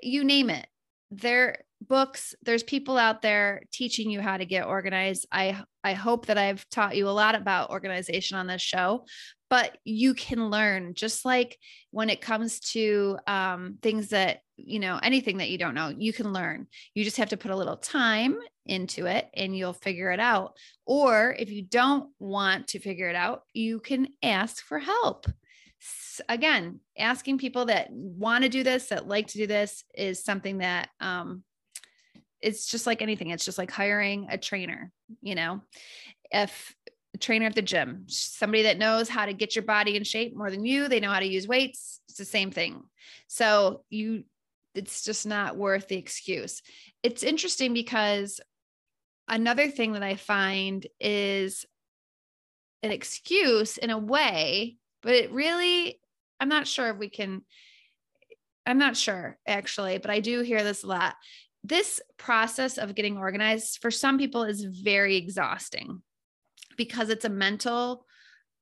you 0.02 0.24
name 0.24 0.50
it. 0.50 0.66
There 1.10 1.64
books 1.80 2.34
there's 2.42 2.62
people 2.62 2.96
out 2.96 3.22
there 3.22 3.62
teaching 3.70 4.10
you 4.10 4.20
how 4.20 4.36
to 4.36 4.46
get 4.46 4.66
organized 4.66 5.26
i 5.30 5.62
i 5.86 5.94
hope 5.94 6.26
that 6.26 6.38
i've 6.38 6.68
taught 6.68 6.96
you 6.96 7.08
a 7.08 7.10
lot 7.10 7.34
about 7.34 7.70
organization 7.70 8.36
on 8.36 8.46
this 8.46 8.62
show 8.62 9.04
but 9.48 9.78
you 9.84 10.14
can 10.14 10.50
learn 10.50 10.94
just 10.94 11.24
like 11.24 11.58
when 11.90 12.10
it 12.10 12.20
comes 12.20 12.60
to 12.60 13.18
um, 13.26 13.78
things 13.82 14.08
that 14.08 14.40
you 14.56 14.78
know 14.78 14.98
anything 15.02 15.38
that 15.38 15.50
you 15.50 15.58
don't 15.58 15.74
know 15.74 15.88
you 15.88 16.12
can 16.12 16.32
learn. 16.32 16.66
You 16.94 17.04
just 17.04 17.18
have 17.18 17.28
to 17.30 17.36
put 17.36 17.50
a 17.50 17.56
little 17.56 17.76
time 17.76 18.38
into 18.64 19.06
it 19.06 19.28
and 19.34 19.56
you'll 19.56 19.72
figure 19.72 20.10
it 20.10 20.20
out. 20.20 20.56
Or 20.86 21.34
if 21.38 21.50
you 21.50 21.62
don't 21.62 22.10
want 22.18 22.68
to 22.68 22.78
figure 22.78 23.08
it 23.08 23.16
out 23.16 23.42
you 23.52 23.80
can 23.80 24.08
ask 24.22 24.64
for 24.64 24.78
help. 24.78 25.26
Again 26.28 26.80
asking 26.98 27.38
people 27.38 27.66
that 27.66 27.88
want 27.90 28.42
to 28.44 28.48
do 28.48 28.62
this 28.62 28.86
that 28.88 29.06
like 29.06 29.28
to 29.28 29.38
do 29.38 29.46
this 29.46 29.84
is 29.94 30.24
something 30.24 30.58
that 30.58 30.88
um, 31.00 31.44
it's 32.40 32.66
just 32.66 32.86
like 32.86 33.02
anything. 33.02 33.30
It's 33.30 33.44
just 33.44 33.58
like 33.58 33.70
hiring 33.70 34.26
a 34.30 34.38
trainer, 34.38 34.92
you 35.22 35.34
know, 35.34 35.62
if 36.30 36.74
a 37.14 37.18
trainer 37.18 37.46
at 37.46 37.54
the 37.54 37.62
gym, 37.62 38.04
somebody 38.08 38.64
that 38.64 38.78
knows 38.78 39.08
how 39.08 39.26
to 39.26 39.32
get 39.32 39.56
your 39.56 39.64
body 39.64 39.96
in 39.96 40.04
shape 40.04 40.36
more 40.36 40.50
than 40.50 40.64
you, 40.64 40.88
they 40.88 41.00
know 41.00 41.10
how 41.10 41.20
to 41.20 41.26
use 41.26 41.48
weights. 41.48 42.00
It's 42.08 42.18
the 42.18 42.24
same 42.24 42.50
thing. 42.50 42.82
So 43.26 43.84
you, 43.88 44.24
it's 44.74 45.02
just 45.02 45.26
not 45.26 45.56
worth 45.56 45.88
the 45.88 45.96
excuse. 45.96 46.62
It's 47.02 47.22
interesting 47.22 47.72
because 47.72 48.40
another 49.28 49.68
thing 49.68 49.92
that 49.92 50.02
I 50.02 50.16
find 50.16 50.86
is 51.00 51.64
an 52.82 52.92
excuse 52.92 53.78
in 53.78 53.90
a 53.90 53.98
way, 53.98 54.76
but 55.02 55.14
it 55.14 55.32
really, 55.32 55.98
I'm 56.38 56.50
not 56.50 56.66
sure 56.66 56.88
if 56.90 56.98
we 56.98 57.08
can, 57.08 57.42
I'm 58.66 58.78
not 58.78 58.96
sure 58.96 59.38
actually, 59.46 59.98
but 59.98 60.10
I 60.10 60.20
do 60.20 60.42
hear 60.42 60.62
this 60.62 60.82
a 60.82 60.88
lot 60.88 61.14
this 61.68 62.00
process 62.16 62.78
of 62.78 62.94
getting 62.94 63.16
organized 63.16 63.78
for 63.80 63.90
some 63.90 64.18
people 64.18 64.44
is 64.44 64.64
very 64.64 65.16
exhausting 65.16 66.02
because 66.76 67.10
it's 67.10 67.24
a 67.24 67.30
mental 67.30 68.06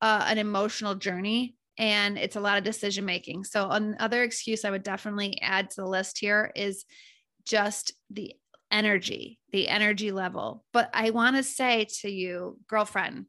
uh, 0.01 0.25
an 0.27 0.37
emotional 0.37 0.95
journey 0.95 1.55
and 1.77 2.17
it's 2.17 2.35
a 2.35 2.41
lot 2.41 2.57
of 2.57 2.63
decision 2.63 3.05
making 3.05 3.43
so 3.43 3.69
another 3.69 4.23
excuse 4.23 4.65
i 4.65 4.69
would 4.69 4.83
definitely 4.83 5.39
add 5.41 5.69
to 5.69 5.81
the 5.81 5.87
list 5.87 6.17
here 6.17 6.51
is 6.55 6.85
just 7.45 7.93
the 8.09 8.33
energy 8.71 9.39
the 9.51 9.67
energy 9.67 10.11
level 10.11 10.63
but 10.73 10.89
i 10.93 11.09
want 11.11 11.35
to 11.35 11.43
say 11.43 11.85
to 11.85 12.09
you 12.09 12.57
girlfriend 12.67 13.25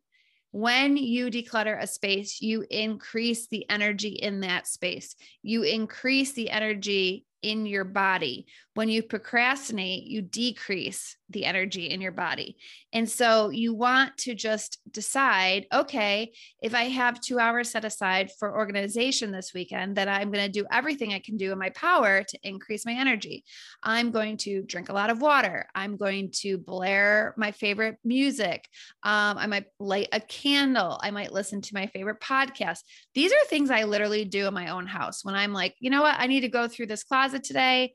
when 0.53 0.97
you 0.97 1.27
declutter 1.27 1.79
a 1.79 1.87
space, 1.87 2.41
you 2.41 2.65
increase 2.71 3.47
the 3.47 3.69
energy 3.69 4.09
in 4.09 4.41
that 4.41 4.67
space. 4.67 5.15
You 5.43 5.65
increase 5.65 6.33
the 6.33 6.49
energy 6.49 7.27
in 7.47 7.65
your 7.67 7.85
body. 7.85 8.47
When 8.75 8.89
you 8.89 9.03
procrastinate, 9.03 10.05
you 10.05 10.21
decrease 10.21 11.17
the 11.31 11.45
energy 11.45 11.87
in 11.87 12.01
your 12.01 12.13
body. 12.13 12.57
And 12.93 13.09
so 13.09 13.51
you 13.51 13.75
want 13.75 14.17
to 14.19 14.35
just 14.35 14.79
decide 14.91 15.67
okay, 15.73 16.33
if 16.63 16.75
I 16.75 16.85
have 16.85 17.21
two 17.21 17.39
hours 17.39 17.71
set 17.71 17.85
aside 17.85 18.31
for 18.39 18.57
organization 18.57 19.33
this 19.33 19.53
weekend, 19.53 19.97
then 19.97 20.09
I'm 20.09 20.31
going 20.31 20.45
to 20.45 20.61
do 20.61 20.67
everything 20.71 21.13
I 21.13 21.19
can 21.19 21.37
do 21.37 21.53
in 21.53 21.59
my 21.59 21.71
power 21.71 22.23
to 22.23 22.39
increase 22.43 22.87
my 22.87 22.93
energy. 22.93 23.45
I'm 23.83 24.11
going 24.11 24.37
to 24.39 24.63
drink 24.63 24.89
a 24.89 24.93
lot 24.93 25.11
of 25.11 25.21
water. 25.21 25.69
I'm 25.75 25.97
going 25.97 26.31
to 26.43 26.59
blare 26.59 27.35
my 27.37 27.53
favorite 27.53 27.99
music. 28.05 28.69
Um, 29.03 29.39
I 29.39 29.47
might 29.47 29.67
light 29.79 30.09
a 30.13 30.21
candle. 30.21 30.99
I 31.03 31.11
might 31.11 31.33
listen 31.33 31.61
to 31.63 31.75
my 31.75 31.87
favorite 31.89 32.21
podcast. 32.21 32.81
These 33.15 33.33
are 33.33 33.47
things 33.49 33.71
I 33.71 33.85
literally 33.85 34.25
do 34.25 34.47
in 34.47 34.55
my 34.55 34.69
own 34.69 34.87
house 34.87 35.25
when 35.25 35.35
I'm 35.35 35.53
like, 35.53 35.75
you 35.81 35.91
know 35.91 36.03
what? 36.03 36.17
I 36.19 36.27
need 36.27 36.41
to 36.41 36.49
go 36.49 36.69
through 36.69 36.87
this 36.87 37.05
closet 37.05 37.45
today. 37.45 37.93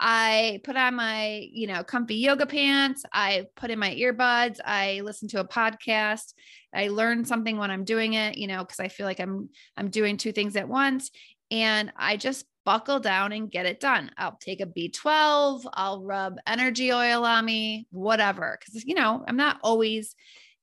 I 0.00 0.60
put 0.64 0.76
on 0.76 0.96
my, 0.96 1.46
you 1.52 1.66
know, 1.66 1.84
comfy 1.84 2.16
yoga 2.16 2.46
pants. 2.46 3.04
I 3.12 3.46
put 3.56 3.70
in 3.70 3.78
my 3.78 3.94
earbuds. 3.94 4.58
I 4.64 5.00
listen 5.04 5.28
to 5.28 5.40
a 5.40 5.46
podcast. 5.46 6.34
I 6.74 6.88
learn 6.88 7.24
something 7.24 7.56
when 7.56 7.70
I'm 7.70 7.84
doing 7.84 8.14
it, 8.14 8.36
you 8.36 8.46
know, 8.46 8.60
because 8.64 8.80
I 8.80 8.88
feel 8.88 9.06
like 9.06 9.20
I'm 9.20 9.50
I'm 9.76 9.90
doing 9.90 10.16
two 10.16 10.32
things 10.32 10.56
at 10.56 10.68
once. 10.68 11.10
And 11.50 11.92
I 11.96 12.16
just 12.16 12.46
buckle 12.64 13.00
down 13.00 13.32
and 13.32 13.50
get 13.50 13.66
it 13.66 13.80
done. 13.80 14.10
I'll 14.16 14.38
take 14.40 14.60
a 14.60 14.66
B12, 14.66 15.66
I'll 15.72 16.02
rub 16.02 16.38
energy 16.46 16.92
oil 16.92 17.24
on 17.24 17.44
me, 17.44 17.86
whatever. 17.90 18.58
Cause 18.64 18.84
you 18.84 18.94
know, 18.94 19.24
I'm 19.26 19.36
not 19.36 19.58
always 19.62 20.14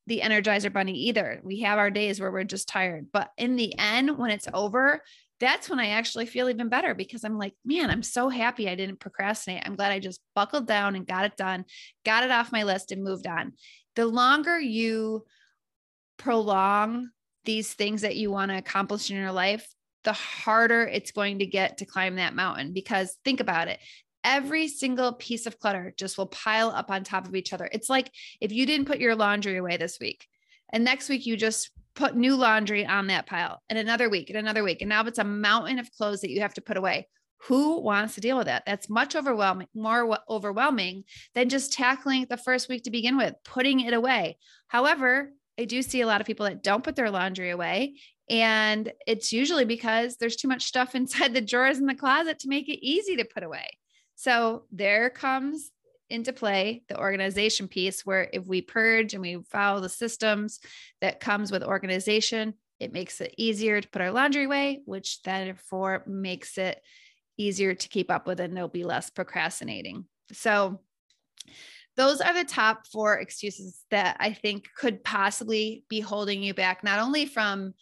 the 0.06 0.20
energizer 0.20 0.72
bunny 0.72 0.94
either. 0.94 1.40
We 1.44 1.60
have 1.60 1.78
our 1.78 1.90
days 1.90 2.20
where 2.20 2.32
we're 2.32 2.44
just 2.44 2.68
tired. 2.68 3.08
But 3.12 3.30
in 3.36 3.56
the 3.56 3.78
end, 3.78 4.18
when 4.18 4.30
it's 4.30 4.48
over, 4.52 5.02
that's 5.40 5.68
when 5.68 5.80
I 5.80 5.88
actually 5.88 6.26
feel 6.26 6.48
even 6.48 6.68
better 6.68 6.94
because 6.94 7.24
I'm 7.24 7.38
like, 7.38 7.54
man, 7.64 7.90
I'm 7.90 8.02
so 8.02 8.28
happy 8.28 8.68
I 8.68 8.74
didn't 8.74 9.00
procrastinate. 9.00 9.62
I'm 9.64 9.74
glad 9.74 9.92
I 9.92 9.98
just 9.98 10.20
buckled 10.34 10.66
down 10.66 10.94
and 10.94 11.06
got 11.06 11.24
it 11.24 11.36
done, 11.36 11.64
got 12.04 12.24
it 12.24 12.30
off 12.30 12.52
my 12.52 12.62
list 12.62 12.92
and 12.92 13.02
moved 13.02 13.26
on. 13.26 13.54
The 13.96 14.06
longer 14.06 14.58
you 14.58 15.24
prolong 16.18 17.08
these 17.44 17.72
things 17.72 18.02
that 18.02 18.16
you 18.16 18.30
want 18.30 18.50
to 18.50 18.58
accomplish 18.58 19.10
in 19.10 19.16
your 19.16 19.32
life, 19.32 19.66
the 20.04 20.12
harder 20.12 20.82
it's 20.82 21.10
going 21.10 21.38
to 21.38 21.46
get 21.46 21.78
to 21.78 21.86
climb 21.86 22.16
that 22.16 22.34
mountain. 22.34 22.72
Because 22.72 23.16
think 23.24 23.40
about 23.40 23.68
it 23.68 23.80
every 24.24 24.68
single 24.68 25.14
piece 25.14 25.46
of 25.46 25.58
clutter 25.58 25.94
just 25.96 26.18
will 26.18 26.26
pile 26.26 26.70
up 26.70 26.90
on 26.90 27.04
top 27.04 27.26
of 27.26 27.34
each 27.34 27.52
other. 27.52 27.68
It's 27.72 27.88
like 27.88 28.10
if 28.40 28.52
you 28.52 28.66
didn't 28.66 28.86
put 28.86 28.98
your 28.98 29.16
laundry 29.16 29.56
away 29.56 29.76
this 29.76 29.98
week, 30.00 30.26
and 30.72 30.84
next 30.84 31.08
week 31.08 31.26
you 31.26 31.36
just 31.36 31.70
put 31.94 32.16
new 32.16 32.36
laundry 32.36 32.86
on 32.86 33.08
that 33.08 33.26
pile 33.26 33.60
and 33.68 33.78
another 33.78 34.08
week 34.08 34.30
and 34.30 34.38
another 34.38 34.62
week. 34.62 34.80
And 34.82 34.88
now 34.88 35.04
it's 35.04 35.18
a 35.18 35.24
mountain 35.24 35.78
of 35.78 35.90
clothes 35.92 36.20
that 36.20 36.30
you 36.30 36.40
have 36.40 36.54
to 36.54 36.60
put 36.60 36.76
away. 36.76 37.08
Who 37.44 37.80
wants 37.80 38.14
to 38.14 38.20
deal 38.20 38.36
with 38.36 38.46
that? 38.46 38.64
That's 38.66 38.90
much 38.90 39.16
overwhelming, 39.16 39.68
more 39.74 40.18
overwhelming 40.28 41.04
than 41.34 41.48
just 41.48 41.72
tackling 41.72 42.26
the 42.28 42.36
first 42.36 42.68
week 42.68 42.84
to 42.84 42.90
begin 42.90 43.16
with, 43.16 43.34
putting 43.44 43.80
it 43.80 43.94
away. 43.94 44.36
However, 44.68 45.32
I 45.58 45.64
do 45.64 45.82
see 45.82 46.00
a 46.00 46.06
lot 46.06 46.20
of 46.20 46.26
people 46.26 46.46
that 46.46 46.62
don't 46.62 46.84
put 46.84 46.96
their 46.96 47.10
laundry 47.10 47.50
away. 47.50 47.94
And 48.28 48.92
it's 49.06 49.32
usually 49.32 49.64
because 49.64 50.16
there's 50.16 50.36
too 50.36 50.48
much 50.48 50.64
stuff 50.64 50.94
inside 50.94 51.34
the 51.34 51.40
drawers 51.40 51.78
in 51.78 51.86
the 51.86 51.94
closet 51.94 52.38
to 52.40 52.48
make 52.48 52.68
it 52.68 52.84
easy 52.86 53.16
to 53.16 53.24
put 53.24 53.42
away. 53.42 53.66
So 54.16 54.64
there 54.70 55.08
comes 55.08 55.70
into 56.10 56.32
play 56.32 56.82
the 56.88 56.98
organization 56.98 57.68
piece 57.68 58.04
where 58.04 58.28
if 58.32 58.46
we 58.46 58.60
purge 58.60 59.14
and 59.14 59.22
we 59.22 59.38
follow 59.50 59.80
the 59.80 59.88
systems 59.88 60.60
that 61.00 61.20
comes 61.20 61.50
with 61.52 61.62
organization 61.62 62.54
it 62.78 62.92
makes 62.92 63.20
it 63.20 63.34
easier 63.36 63.80
to 63.80 63.88
put 63.88 64.02
our 64.02 64.10
laundry 64.10 64.44
away 64.44 64.80
which 64.84 65.22
therefore 65.22 66.02
makes 66.06 66.58
it 66.58 66.80
easier 67.40 67.74
to 67.74 67.88
keep 67.88 68.10
up 68.10 68.26
with 68.26 68.38
and 68.38 68.54
there'll 68.54 68.68
be 68.68 68.84
less 68.84 69.10
procrastinating. 69.10 70.04
So, 70.32 70.80
those 71.96 72.20
are 72.20 72.32
the 72.32 72.44
top 72.44 72.86
four 72.86 73.18
excuses 73.18 73.82
that 73.90 74.16
I 74.20 74.32
think 74.32 74.68
could 74.76 75.02
possibly 75.02 75.84
be 75.88 76.00
holding 76.00 76.42
you 76.42 76.54
back, 76.54 76.84
not 76.84 77.00
only 77.00 77.26
from 77.26 77.74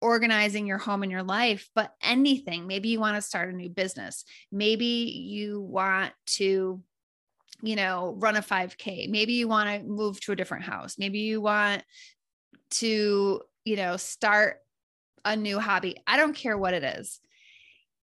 organizing 0.00 0.66
your 0.66 0.78
home 0.78 1.02
and 1.02 1.12
your 1.12 1.22
life, 1.22 1.68
but 1.74 1.92
anything. 2.02 2.66
Maybe 2.66 2.88
you 2.88 3.00
want 3.00 3.16
to 3.16 3.22
start 3.22 3.48
a 3.48 3.56
new 3.56 3.70
business. 3.70 4.24
Maybe 4.50 4.84
you 4.84 5.60
want 5.60 6.12
to, 6.38 6.82
you 7.62 7.76
know, 7.76 8.14
run 8.18 8.36
a 8.36 8.42
5K. 8.42 9.08
Maybe 9.10 9.34
you 9.34 9.48
want 9.48 9.68
to 9.68 9.86
move 9.86 10.20
to 10.20 10.32
a 10.32 10.36
different 10.36 10.64
house. 10.64 10.96
Maybe 10.98 11.20
you 11.20 11.40
want 11.40 11.82
to, 12.72 13.40
you 13.64 13.76
know, 13.76 13.96
start 13.96 14.58
a 15.24 15.36
new 15.36 15.58
hobby. 15.58 15.96
I 16.06 16.16
don't 16.16 16.36
care 16.36 16.56
what 16.56 16.74
it 16.74 16.84
is. 16.84 17.20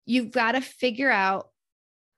You've 0.06 0.32
got 0.32 0.54
to 0.54 0.62
figure 0.62 1.12
out 1.12 1.48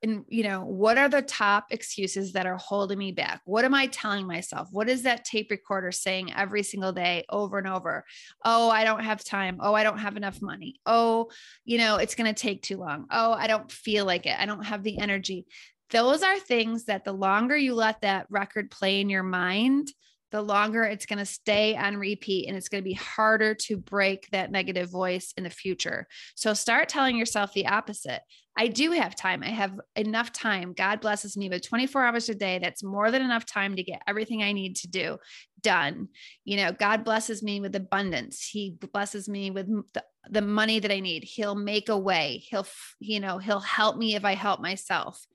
and 0.06 0.24
you 0.28 0.44
know 0.44 0.64
what 0.64 0.98
are 0.98 1.10
the 1.10 1.22
top 1.22 1.66
excuses 1.72 2.34
that 2.34 2.46
are 2.46 2.58
holding 2.58 2.98
me 2.98 3.12
back 3.12 3.42
what 3.46 3.66
am 3.66 3.74
i 3.74 3.88
telling 3.88 4.28
myself 4.28 4.68
what 4.72 4.88
is 4.88 5.04
that 5.04 5.26
tape 5.26 5.50
recorder 5.50 5.92
saying 5.92 6.32
every 6.34 6.64
single 6.64 6.92
day 6.92 7.26
over 7.30 7.58
and 7.58 7.68
over 7.68 8.06
oh 8.44 8.70
i 8.70 8.84
don't 8.84 9.04
have 9.04 9.24
time 9.24 9.58
oh 9.62 9.74
i 9.74 9.84
don't 9.84 9.98
have 9.98 10.18
enough 10.18 10.42
money 10.42 10.76
oh 10.86 11.30
you 11.64 11.78
know 11.78 11.96
it's 11.96 12.16
going 12.16 12.32
to 12.32 12.40
take 12.40 12.62
too 12.62 12.78
long 12.78 13.06
oh 13.10 13.32
i 13.32 13.48
don't 13.48 13.72
feel 13.72 14.06
like 14.06 14.26
it 14.26 14.38
i 14.38 14.46
don't 14.46 14.66
have 14.66 14.84
the 14.84 15.00
energy 15.00 15.46
those 15.92 16.24
are 16.24 16.40
things 16.40 16.86
that 16.86 17.04
the 17.04 17.14
longer 17.14 17.56
you 17.56 17.76
let 17.76 18.02
that 18.02 18.28
record 18.30 18.72
play 18.72 19.00
in 19.00 19.10
your 19.10 19.24
mind 19.24 19.90
the 20.36 20.42
longer 20.42 20.84
it's 20.84 21.06
going 21.06 21.20
to 21.20 21.26
stay 21.26 21.78
on 21.78 21.96
repeat 21.96 22.48
and 22.48 22.58
it's 22.58 22.68
going 22.68 22.84
to 22.84 22.88
be 22.88 22.94
harder 22.94 23.56
to 23.56 23.78
break 23.78 24.28
that 24.32 24.52
negative 24.52 24.92
voice 24.92 25.34
in 25.38 25.46
the 25.46 25.50
future. 25.50 26.08
So 26.36 26.54
start 26.54 26.90
telling 26.90 27.16
yourself 27.16 27.54
the 27.54 27.68
opposite. 27.68 28.22
I 28.58 28.68
do 28.68 28.92
have 28.92 29.16
time. 29.16 29.44
I 29.44 29.50
have 29.50 29.80
enough 29.96 30.34
time. 30.34 30.74
God 30.74 31.00
blesses 31.00 31.38
me 31.38 31.48
with 31.48 31.66
24 31.66 32.04
hours 32.04 32.28
a 32.28 32.36
day. 32.36 32.60
That's 32.60 32.84
more 32.84 33.12
than 33.12 33.22
enough 33.22 33.46
time 33.46 33.78
to 33.78 33.84
get 33.84 34.02
everything 34.08 34.44
I 34.44 34.52
need 34.52 34.76
to 34.78 34.90
do 34.90 35.18
done. 35.62 36.10
You 36.44 36.58
know, 36.58 36.72
God 36.72 37.04
blesses 37.06 37.42
me 37.42 37.62
with 37.62 37.76
abundance. 37.76 38.46
He 38.46 38.76
blesses 38.94 39.30
me 39.30 39.52
with 39.52 39.68
the, 39.94 40.04
the 40.30 40.42
money 40.42 40.80
that 40.80 40.92
I 40.92 41.00
need. 41.00 41.24
He'll 41.24 41.56
make 41.56 41.90
a 41.90 41.98
way. 41.98 42.44
He'll, 42.50 42.68
you 43.00 43.20
know, 43.20 43.38
he'll 43.38 43.60
help 43.60 43.98
me 43.98 44.16
if 44.16 44.26
I 44.26 44.36
help 44.36 44.62
myself. 44.62 45.26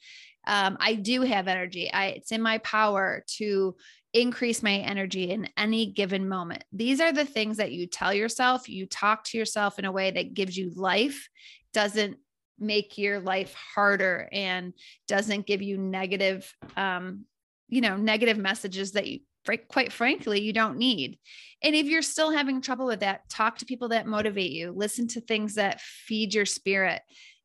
Um, 0.47 0.77
I 0.81 0.95
do 0.95 1.23
have 1.23 1.49
energy. 1.49 1.93
I, 1.93 2.07
it's 2.07 2.33
in 2.33 2.43
my 2.43 2.59
power 2.59 3.25
to 3.39 3.77
increase 4.13 4.63
my 4.63 4.75
energy 4.75 5.31
in 5.31 5.49
any 5.57 5.87
given 5.87 6.29
moment. 6.29 6.65
These 6.73 7.01
are 7.01 7.13
the 7.13 7.25
things 7.25 7.59
that 7.59 7.73
you 7.73 7.87
tell 7.87 8.13
yourself, 8.13 8.69
you 8.69 8.87
talk 8.87 9.25
to 9.25 9.39
yourself 9.39 9.79
in 9.79 9.85
a 9.85 9.93
way 9.93 10.11
that 10.11 10.35
gives 10.35 10.57
you 10.57 10.73
life, 10.75 11.29
doesn't 11.73 12.17
make 12.61 12.99
your 12.99 13.21
life 13.21 13.55
harder 13.55 14.29
and 14.33 14.75
doesn't 15.09 15.47
give 15.47 15.63
you 15.63 15.79
negative 15.79 16.55
um 16.77 17.25
you 17.69 17.81
know 17.81 17.97
negative 17.97 18.37
messages 18.37 18.93
that 18.93 19.07
you 19.07 19.21
quite 19.69 19.91
frankly 19.91 20.41
you 20.41 20.53
don't 20.53 20.77
need 20.77 21.19
and 21.63 21.75
if 21.75 21.87
you're 21.87 22.03
still 22.03 22.31
having 22.31 22.61
trouble 22.61 22.87
with 22.87 23.01
that 23.01 23.29
talk 23.31 23.57
to 23.57 23.65
people 23.65 23.89
that 23.89 24.07
motivate 24.07 24.53
you 24.53 24.71
listen 24.71 25.09
to 25.09 25.21
things 25.21 25.55
that 25.55 25.81
feed 25.81 26.35
your 26.35 26.45
spirit 26.45 27.01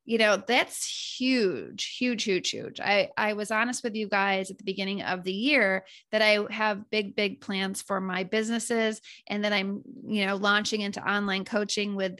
you 0.06 0.18
know 0.18 0.42
that's 0.46 1.16
huge 1.18 1.96
huge 1.98 2.24
huge 2.24 2.50
huge. 2.50 2.80
I 2.80 3.10
i 3.16 3.34
was 3.34 3.50
honest 3.50 3.84
with 3.84 3.94
you 3.94 4.08
guys 4.08 4.50
at 4.50 4.56
the 4.56 4.64
beginning 4.64 5.02
of 5.02 5.24
the 5.24 5.32
year 5.32 5.84
that 6.12 6.22
i 6.22 6.38
have 6.50 6.88
big 6.90 7.14
big 7.16 7.40
plans 7.40 7.82
for 7.82 8.00
my 8.00 8.22
businesses 8.22 9.00
and 9.26 9.44
that 9.44 9.52
i'm 9.52 9.82
you 10.06 10.24
know 10.24 10.36
launching 10.36 10.80
into 10.80 11.06
online 11.06 11.44
coaching 11.44 11.96
with 11.96 12.18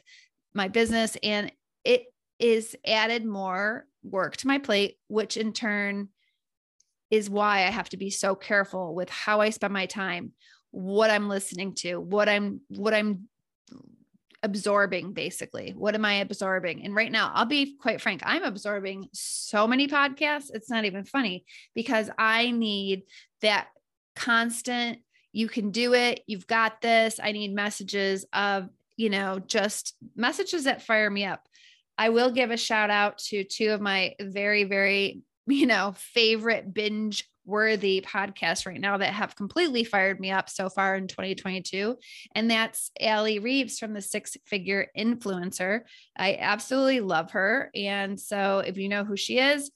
my 0.57 0.69
business. 0.69 1.17
And 1.23 1.53
it 1.85 2.07
is 2.41 2.75
added 2.85 3.25
more 3.25 3.87
work 4.03 4.37
to 4.37 4.47
my 4.47 4.59
plate 4.59 4.97
which 5.09 5.37
in 5.37 5.53
turn 5.53 6.09
is 7.11 7.31
why 7.31 7.59
i 7.59 7.71
have 7.71 7.89
to 7.89 7.97
be 7.97 8.11
so 8.11 8.37
careful 8.37 8.95
with 8.95 9.09
how 9.09 9.41
i 9.41 9.51
spend 9.51 9.73
my 9.73 9.87
time 9.87 10.33
what 10.71 11.11
i'm 11.11 11.29
listening 11.29 11.75
to 11.75 11.97
what 11.97 12.29
i'm 12.29 12.61
what 12.69 12.95
i'm 12.95 13.27
absorbing 14.47 15.13
basically. 15.13 15.75
What 15.77 15.95
am 15.95 16.07
i 16.07 16.15
absorbing? 16.15 16.83
And 16.83 16.95
right 16.95 17.13
now 17.13 17.31
i'll 17.35 17.45
be 17.45 17.77
quite 17.77 18.01
frank 18.01 18.23
i'm 18.25 18.43
absorbing 18.43 19.09
so 19.13 19.67
many 19.67 19.87
podcasts 19.89 20.51
it's 20.55 20.71
not 20.71 20.87
even 20.87 21.05
funny 21.05 21.45
because 21.75 22.09
i 22.19 22.51
need 22.51 23.03
that 23.43 23.67
constant 24.15 25.01
you 25.33 25.49
can 25.49 25.71
do 25.71 25.93
it 25.93 26.23
you've 26.27 26.47
got 26.47 26.81
this 26.81 27.21
i 27.23 27.33
need 27.33 27.55
messages 27.55 28.25
of 28.33 28.71
you 28.97 29.11
know 29.11 29.39
just 29.47 29.95
messages 30.15 30.65
that 30.65 30.83
fire 30.83 31.11
me 31.11 31.25
up. 31.25 31.47
I 31.99 32.11
will 32.11 32.31
give 32.31 32.51
a 32.51 32.57
shout 32.57 32.91
out 32.91 33.19
to 33.29 33.45
two 33.45 33.71
of 33.71 33.81
my 33.81 34.15
very 34.21 34.65
very 34.65 35.23
you 35.47 35.67
know 35.67 35.95
favorite 35.97 36.73
binge 36.73 37.29
worthy 37.47 38.01
podcasts 38.01 38.67
right 38.67 38.81
now 38.81 38.99
that 38.99 39.13
have 39.13 39.37
completely 39.37 39.85
fired 39.85 40.21
me 40.21 40.31
up 40.31 40.51
so 40.51 40.69
far 40.69 40.97
in 40.97 41.07
2022. 41.07 41.97
And 42.35 42.51
that's 42.51 42.91
Allie 43.01 43.39
Reeves 43.39 43.79
from 43.79 43.95
the 43.95 44.03
Six 44.03 44.37
Figure 44.47 44.89
Influencer. 44.99 45.83
I 46.17 46.37
absolutely 46.41 47.01
love 47.01 47.31
her. 47.31 47.71
And 47.75 48.21
so 48.21 48.59
if 48.59 48.77
you 48.77 48.89
know 48.89 49.05
who 49.05 49.17
she 49.17 49.39
is, 49.39 49.71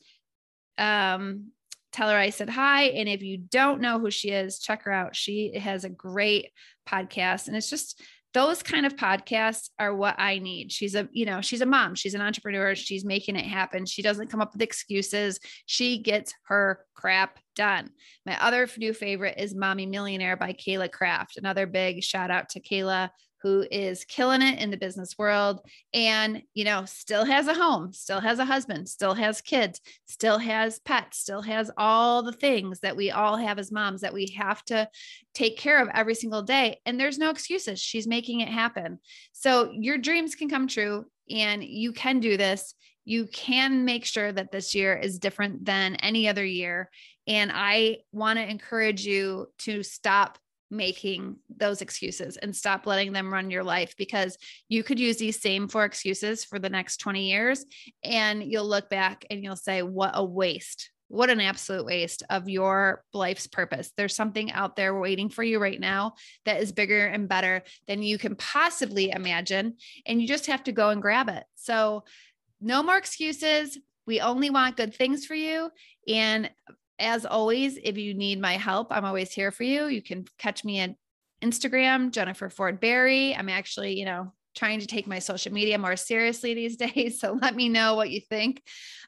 um, 0.76 1.52
tell 1.92 2.08
her 2.08 2.16
I 2.16 2.30
said 2.30 2.48
hi. 2.48 2.84
And 2.84 3.08
if 3.08 3.22
you 3.22 3.38
don't 3.38 3.80
know 3.80 3.98
who 3.98 4.10
she 4.10 4.30
is, 4.30 4.58
check 4.58 4.82
her 4.84 4.92
out. 4.92 5.16
She 5.16 5.56
has 5.58 5.84
a 5.84 5.90
great 5.90 6.50
podcast 6.88 7.46
and 7.46 7.56
it's 7.56 7.70
just 7.70 8.00
those 8.32 8.62
kind 8.62 8.86
of 8.86 8.94
podcasts 8.94 9.70
are 9.78 9.94
what 9.94 10.14
I 10.18 10.38
need. 10.38 10.70
She's 10.70 10.94
a, 10.94 11.08
you 11.12 11.26
know, 11.26 11.40
she's 11.40 11.62
a 11.62 11.66
mom, 11.66 11.94
she's 11.94 12.14
an 12.14 12.20
entrepreneur, 12.20 12.74
she's 12.74 13.04
making 13.04 13.36
it 13.36 13.44
happen. 13.44 13.86
She 13.86 14.02
doesn't 14.02 14.28
come 14.28 14.40
up 14.40 14.52
with 14.52 14.62
excuses. 14.62 15.40
She 15.66 15.98
gets 15.98 16.32
her 16.46 16.84
crap 16.94 17.38
done. 17.56 17.90
My 18.24 18.40
other 18.42 18.68
new 18.78 18.92
favorite 18.92 19.38
is 19.38 19.54
Mommy 19.54 19.86
Millionaire 19.86 20.36
by 20.36 20.52
Kayla 20.52 20.92
Craft. 20.92 21.38
Another 21.38 21.66
big 21.66 22.04
shout 22.04 22.30
out 22.30 22.50
to 22.50 22.60
Kayla 22.60 23.10
who 23.42 23.66
is 23.70 24.04
killing 24.04 24.42
it 24.42 24.58
in 24.58 24.70
the 24.70 24.76
business 24.76 25.16
world 25.18 25.60
and 25.94 26.42
you 26.54 26.64
know 26.64 26.84
still 26.84 27.24
has 27.24 27.48
a 27.48 27.54
home 27.54 27.92
still 27.92 28.20
has 28.20 28.38
a 28.38 28.44
husband 28.44 28.88
still 28.88 29.14
has 29.14 29.40
kids 29.40 29.80
still 30.06 30.38
has 30.38 30.78
pets 30.80 31.18
still 31.18 31.42
has 31.42 31.70
all 31.76 32.22
the 32.22 32.32
things 32.32 32.80
that 32.80 32.96
we 32.96 33.10
all 33.10 33.36
have 33.36 33.58
as 33.58 33.72
moms 33.72 34.00
that 34.00 34.14
we 34.14 34.26
have 34.36 34.64
to 34.64 34.88
take 35.34 35.56
care 35.56 35.80
of 35.80 35.88
every 35.94 36.14
single 36.14 36.42
day. 36.42 36.80
And 36.84 36.98
there's 36.98 37.18
no 37.18 37.30
excuses. 37.30 37.80
She's 37.80 38.06
making 38.06 38.40
it 38.40 38.48
happen. 38.48 38.98
So 39.32 39.72
your 39.72 39.98
dreams 39.98 40.34
can 40.34 40.48
come 40.48 40.66
true 40.66 41.06
and 41.28 41.62
you 41.62 41.92
can 41.92 42.20
do 42.20 42.36
this. 42.36 42.74
You 43.04 43.26
can 43.26 43.84
make 43.84 44.04
sure 44.04 44.30
that 44.30 44.52
this 44.52 44.74
year 44.74 44.96
is 44.96 45.18
different 45.18 45.64
than 45.64 45.96
any 45.96 46.28
other 46.28 46.44
year. 46.44 46.90
And 47.26 47.50
i 47.54 47.98
want 48.12 48.38
to 48.38 48.48
encourage 48.48 49.04
you 49.04 49.48
to 49.58 49.82
stop 49.82 50.38
making 50.70 51.36
those 51.54 51.82
excuses 51.82 52.36
and 52.36 52.54
stop 52.54 52.86
letting 52.86 53.12
them 53.12 53.32
run 53.32 53.50
your 53.50 53.64
life 53.64 53.94
because 53.96 54.38
you 54.68 54.82
could 54.82 55.00
use 55.00 55.16
these 55.16 55.40
same 55.40 55.68
four 55.68 55.84
excuses 55.84 56.44
for 56.44 56.58
the 56.58 56.70
next 56.70 56.98
20 56.98 57.28
years 57.28 57.64
and 58.04 58.42
you'll 58.44 58.68
look 58.68 58.88
back 58.88 59.24
and 59.30 59.42
you'll 59.42 59.56
say 59.56 59.82
what 59.82 60.12
a 60.14 60.24
waste 60.24 60.90
what 61.10 61.28
an 61.28 61.40
absolute 61.40 61.84
waste 61.84 62.22
of 62.30 62.48
your 62.48 63.02
life's 63.12 63.48
purpose. 63.48 63.90
There's 63.96 64.14
something 64.14 64.52
out 64.52 64.76
there 64.76 64.96
waiting 64.96 65.28
for 65.28 65.42
you 65.42 65.58
right 65.58 65.78
now 65.78 66.14
that 66.44 66.62
is 66.62 66.70
bigger 66.70 67.04
and 67.04 67.28
better 67.28 67.64
than 67.88 68.00
you 68.00 68.16
can 68.16 68.36
possibly 68.36 69.10
imagine. 69.10 69.74
And 70.06 70.22
you 70.22 70.28
just 70.28 70.46
have 70.46 70.62
to 70.64 70.72
go 70.72 70.90
and 70.90 71.02
grab 71.02 71.28
it. 71.28 71.42
So, 71.56 72.04
no 72.60 72.84
more 72.84 72.96
excuses. 72.96 73.76
We 74.06 74.20
only 74.20 74.50
want 74.50 74.76
good 74.76 74.94
things 74.94 75.26
for 75.26 75.34
you. 75.34 75.70
And 76.06 76.48
as 77.00 77.26
always, 77.26 77.78
if 77.82 77.96
you 77.96 78.14
need 78.14 78.40
my 78.40 78.52
help, 78.54 78.88
I'm 78.90 79.04
always 79.04 79.32
here 79.32 79.50
for 79.50 79.64
you. 79.64 79.86
You 79.86 80.02
can 80.02 80.26
catch 80.38 80.64
me 80.64 80.80
at 80.80 80.94
Instagram, 81.42 82.12
Jennifer 82.12 82.50
Ford 82.50 82.78
Berry. 82.78 83.34
I'm 83.34 83.48
actually, 83.48 83.98
you 83.98 84.04
know, 84.04 84.32
trying 84.54 84.80
to 84.80 84.86
take 84.86 85.06
my 85.06 85.18
social 85.18 85.52
media 85.52 85.78
more 85.78 85.96
seriously 85.96 86.54
these 86.54 86.76
days. 86.94 87.18
So 87.20 87.38
let 87.40 87.56
me 87.56 87.68
know 87.68 87.94
what 87.94 88.10
you 88.10 88.20
think. 88.20 88.62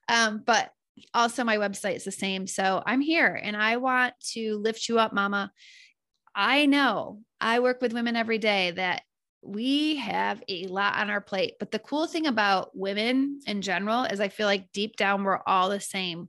Um, 0.09 0.43
but 0.45 0.71
also, 1.15 1.45
my 1.45 1.57
website 1.57 1.97
is 1.97 2.05
the 2.05 2.13
same. 2.13 2.47
So 2.47 2.83
I'm 2.85 3.01
here 3.01 3.39
and 3.43 3.57
I 3.57 3.77
want 3.77 4.15
to 4.33 4.57
lift 4.57 4.89
you 4.89 4.99
up, 4.99 5.13
mama. 5.13 5.53
I 6.35 6.67
know 6.67 7.21
I 7.41 7.61
work 7.61 7.81
with 7.81 7.93
women 7.93 8.17
every 8.17 8.39
day 8.39 8.73
that 8.73 9.03
we 9.43 9.97
have 9.97 10.43
a 10.49 10.67
lot 10.67 10.97
on 10.97 11.11
our 11.11 11.21
plate. 11.21 11.55
But 11.59 11.71
the 11.71 11.79
cool 11.79 12.07
thing 12.07 12.27
about 12.27 12.77
women 12.77 13.41
in 13.47 13.61
general 13.61 14.05
is 14.05 14.21
I 14.21 14.29
feel 14.29 14.47
like 14.47 14.73
deep 14.73 14.97
down, 14.97 15.25
we're 15.25 15.41
all 15.47 15.69
the 15.69 15.81
same 15.81 16.29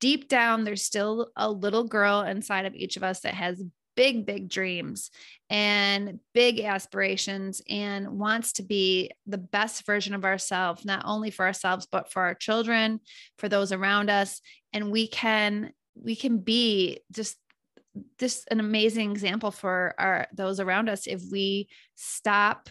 deep 0.00 0.28
down, 0.28 0.64
there's 0.64 0.82
still 0.82 1.30
a 1.36 1.50
little 1.50 1.84
girl 1.84 2.20
inside 2.22 2.66
of 2.66 2.74
each 2.74 2.96
of 2.96 3.02
us 3.02 3.20
that 3.20 3.34
has 3.34 3.62
big, 3.96 4.24
big 4.26 4.48
dreams 4.48 5.10
and 5.50 6.20
big 6.32 6.60
aspirations 6.60 7.60
and 7.68 8.08
wants 8.08 8.52
to 8.52 8.62
be 8.62 9.10
the 9.26 9.38
best 9.38 9.84
version 9.86 10.14
of 10.14 10.24
ourselves, 10.24 10.84
not 10.84 11.02
only 11.04 11.32
for 11.32 11.44
ourselves, 11.44 11.86
but 11.90 12.12
for 12.12 12.22
our 12.22 12.34
children, 12.34 13.00
for 13.38 13.48
those 13.48 13.72
around 13.72 14.08
us. 14.08 14.40
And 14.72 14.92
we 14.92 15.08
can, 15.08 15.72
we 16.00 16.14
can 16.14 16.38
be 16.38 17.00
just 17.10 17.36
just 18.20 18.46
an 18.52 18.60
amazing 18.60 19.10
example 19.10 19.50
for 19.50 19.94
our 19.98 20.28
those 20.32 20.60
around 20.60 20.88
us 20.88 21.08
if 21.08 21.20
we 21.32 21.68
stop 21.96 22.68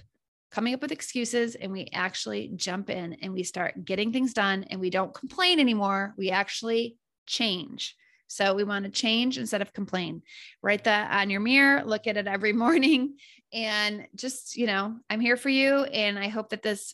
coming 0.51 0.73
up 0.73 0.81
with 0.81 0.91
excuses 0.93 1.55
and 1.55 1.71
we 1.71 1.89
actually 1.91 2.49
jump 2.55 2.89
in 2.89 3.13
and 3.21 3.33
we 3.33 3.43
start 3.43 3.83
getting 3.83 4.13
things 4.13 4.33
done 4.33 4.63
and 4.69 4.79
we 4.79 4.89
don't 4.89 5.13
complain 5.13 5.59
anymore. 5.59 6.13
We 6.17 6.31
actually 6.31 6.95
change. 7.27 7.95
So 8.27 8.53
we 8.53 8.63
want 8.63 8.85
to 8.85 8.91
change 8.91 9.37
instead 9.37 9.61
of 9.61 9.73
complain. 9.73 10.21
Write 10.61 10.83
that 10.83 11.11
on 11.11 11.29
your 11.29 11.39
mirror, 11.39 11.83
look 11.85 12.07
at 12.07 12.17
it 12.17 12.27
every 12.27 12.53
morning, 12.65 13.15
and 13.53 14.07
just, 14.15 14.57
you 14.57 14.67
know, 14.67 14.97
I'm 15.09 15.19
here 15.19 15.37
for 15.37 15.49
you. 15.49 15.83
And 15.83 16.19
I 16.19 16.27
hope 16.27 16.49
that 16.49 16.63
this, 16.63 16.93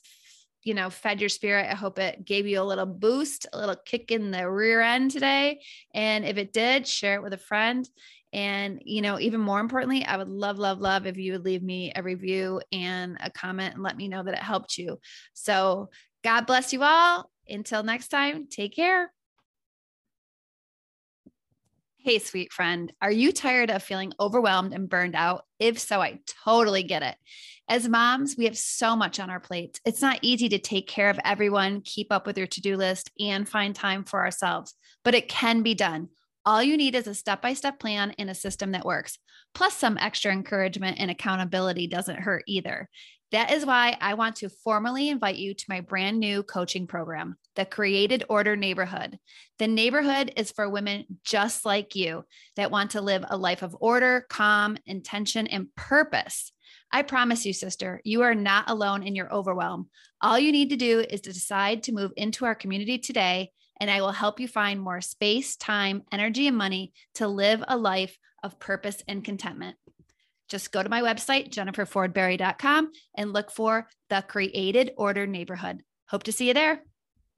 you 0.64 0.74
know, 0.74 0.90
fed 0.90 1.20
your 1.20 1.30
spirit. 1.30 1.68
I 1.70 1.76
hope 1.76 2.00
it 2.00 2.24
gave 2.24 2.48
you 2.48 2.62
a 2.62 2.64
little 2.64 2.86
boost, 2.86 3.48
a 3.52 3.58
little 3.58 3.76
kick 3.76 4.12
in 4.12 4.32
the 4.32 4.50
rear 4.50 4.82
end 4.82 5.12
today. 5.12 5.62
And 5.94 6.24
if 6.24 6.38
it 6.38 6.54
did, 6.54 6.88
share 6.88 7.16
it 7.16 7.24
with 7.24 7.34
a 7.34 7.38
friend. 7.38 7.88
And, 8.32 8.82
you 8.84 9.02
know, 9.02 9.20
even 9.20 9.42
more 9.42 9.60
importantly, 9.60 10.06
I 10.06 10.18
would 10.18 10.30
love, 10.30 10.58
love, 10.58 10.80
love 10.80 11.06
if 11.06 11.18
you 11.18 11.34
would 11.34 11.46
leave 11.46 11.62
me 11.62 11.92
a 11.96 12.02
review 12.02 12.62
and 12.72 13.18
a 13.22 13.30
comment 13.30 13.76
and 13.76 13.84
let 13.84 13.96
me 13.98 14.08
know 14.08 14.24
that 14.24 14.34
it 14.34 14.40
helped 14.40 14.78
you. 14.78 15.00
So, 15.34 15.90
God 16.24 16.48
bless 16.48 16.72
you 16.72 16.82
all. 16.84 17.30
Until 17.48 17.84
next 17.84 18.08
time, 18.08 18.48
take 18.50 18.76
care. 18.76 19.12
Hey, 22.06 22.20
sweet 22.20 22.52
friend, 22.52 22.92
are 23.02 23.10
you 23.10 23.32
tired 23.32 23.72
of 23.72 23.82
feeling 23.82 24.12
overwhelmed 24.20 24.74
and 24.74 24.90
burned 24.90 25.16
out? 25.16 25.46
If 25.58 25.80
so, 25.80 26.02
I 26.02 26.20
totally 26.44 26.84
get 26.84 27.02
it. 27.02 27.16
As 27.70 27.88
moms, 27.88 28.36
we 28.38 28.44
have 28.44 28.58
so 28.58 28.94
much 28.94 29.22
on 29.22 29.30
our 29.30 29.40
plates. 29.40 29.80
It's 29.86 30.02
not 30.02 30.20
easy 30.22 30.50
to 30.50 30.60
take 30.60 30.86
care 30.86 31.10
of 31.10 31.18
everyone, 31.24 31.80
keep 31.80 32.12
up 32.12 32.28
with 32.28 32.38
your 32.38 32.48
to 32.48 32.60
do 32.62 32.76
list, 32.76 33.10
and 33.22 33.48
find 33.48 33.74
time 33.74 34.04
for 34.04 34.20
ourselves, 34.20 34.74
but 35.06 35.16
it 35.16 35.30
can 35.30 35.64
be 35.64 35.76
done. 35.76 36.10
All 36.46 36.62
you 36.62 36.76
need 36.76 36.94
is 36.94 37.08
a 37.08 37.16
step 37.16 37.42
by 37.42 37.54
step 37.54 37.80
plan 37.80 38.14
and 38.20 38.30
a 38.30 38.36
system 38.36 38.74
that 38.74 38.84
works. 38.84 39.18
Plus, 39.54 39.74
some 39.74 39.98
extra 39.98 40.34
encouragement 40.34 40.98
and 41.00 41.10
accountability 41.10 41.88
doesn't 41.88 42.20
hurt 42.20 42.44
either. 42.48 42.90
That 43.34 43.52
is 43.52 43.66
why 43.66 43.98
I 44.00 44.14
want 44.14 44.36
to 44.38 44.50
formally 44.50 45.10
invite 45.10 45.38
you 45.38 45.56
to 45.56 45.66
my 45.68 45.82
brand 45.82 46.20
new 46.20 46.44
coaching 46.44 46.86
program, 46.86 47.36
the 47.56 47.66
Created 47.66 48.24
Order 48.30 48.56
Neighborhood. 48.56 49.18
The 49.58 49.68
neighborhood 49.68 50.34
is 50.38 50.52
for 50.52 50.70
women 50.70 51.06
just 51.24 51.66
like 51.66 51.96
you 51.96 52.26
that 52.58 52.70
want 52.70 52.92
to 52.92 53.02
live 53.02 53.26
a 53.28 53.36
life 53.36 53.64
of 53.64 53.76
order, 53.80 54.28
calm, 54.30 54.78
intention, 54.86 55.48
and 55.48 55.74
purpose. 55.76 56.52
I 56.92 57.02
promise 57.02 57.44
you, 57.44 57.54
sister, 57.54 58.02
you 58.04 58.22
are 58.22 58.36
not 58.36 58.70
alone 58.70 59.02
in 59.02 59.16
your 59.16 59.34
overwhelm. 59.34 59.90
All 60.22 60.38
you 60.38 60.52
need 60.52 60.70
to 60.70 60.76
do 60.76 61.00
is 61.00 61.22
to 61.22 61.34
decide 61.34 61.82
to 61.84 61.92
move 61.92 62.12
into 62.16 62.46
our 62.46 62.54
community 62.54 63.00
today, 63.00 63.50
and 63.80 63.90
I 63.90 64.02
will 64.02 64.12
help 64.12 64.40
you 64.40 64.48
find 64.48 64.80
more 64.80 65.02
space, 65.02 65.56
time, 65.56 66.04
energy, 66.12 66.46
and 66.46 66.56
money 66.56 66.94
to 67.16 67.28
live 67.28 67.64
a 67.68 67.78
life 67.78 68.16
of 68.44 68.60
purpose 68.60 69.02
and 69.08 69.24
contentment 69.24 69.76
just 70.50 70.72
go 70.72 70.84
to 70.84 70.90
my 70.90 71.02
website, 71.02 71.50
jenniferfordberry.com, 71.52 72.92
and 73.16 73.34
look 73.34 73.52
for 73.52 73.88
the 74.10 74.24
Created 74.28 74.92
Order 74.98 75.26
Neighborhood. 75.28 75.84
Hope 76.10 76.24
to 76.24 76.32
see 76.32 76.48
you 76.48 76.54
there. 76.54 76.84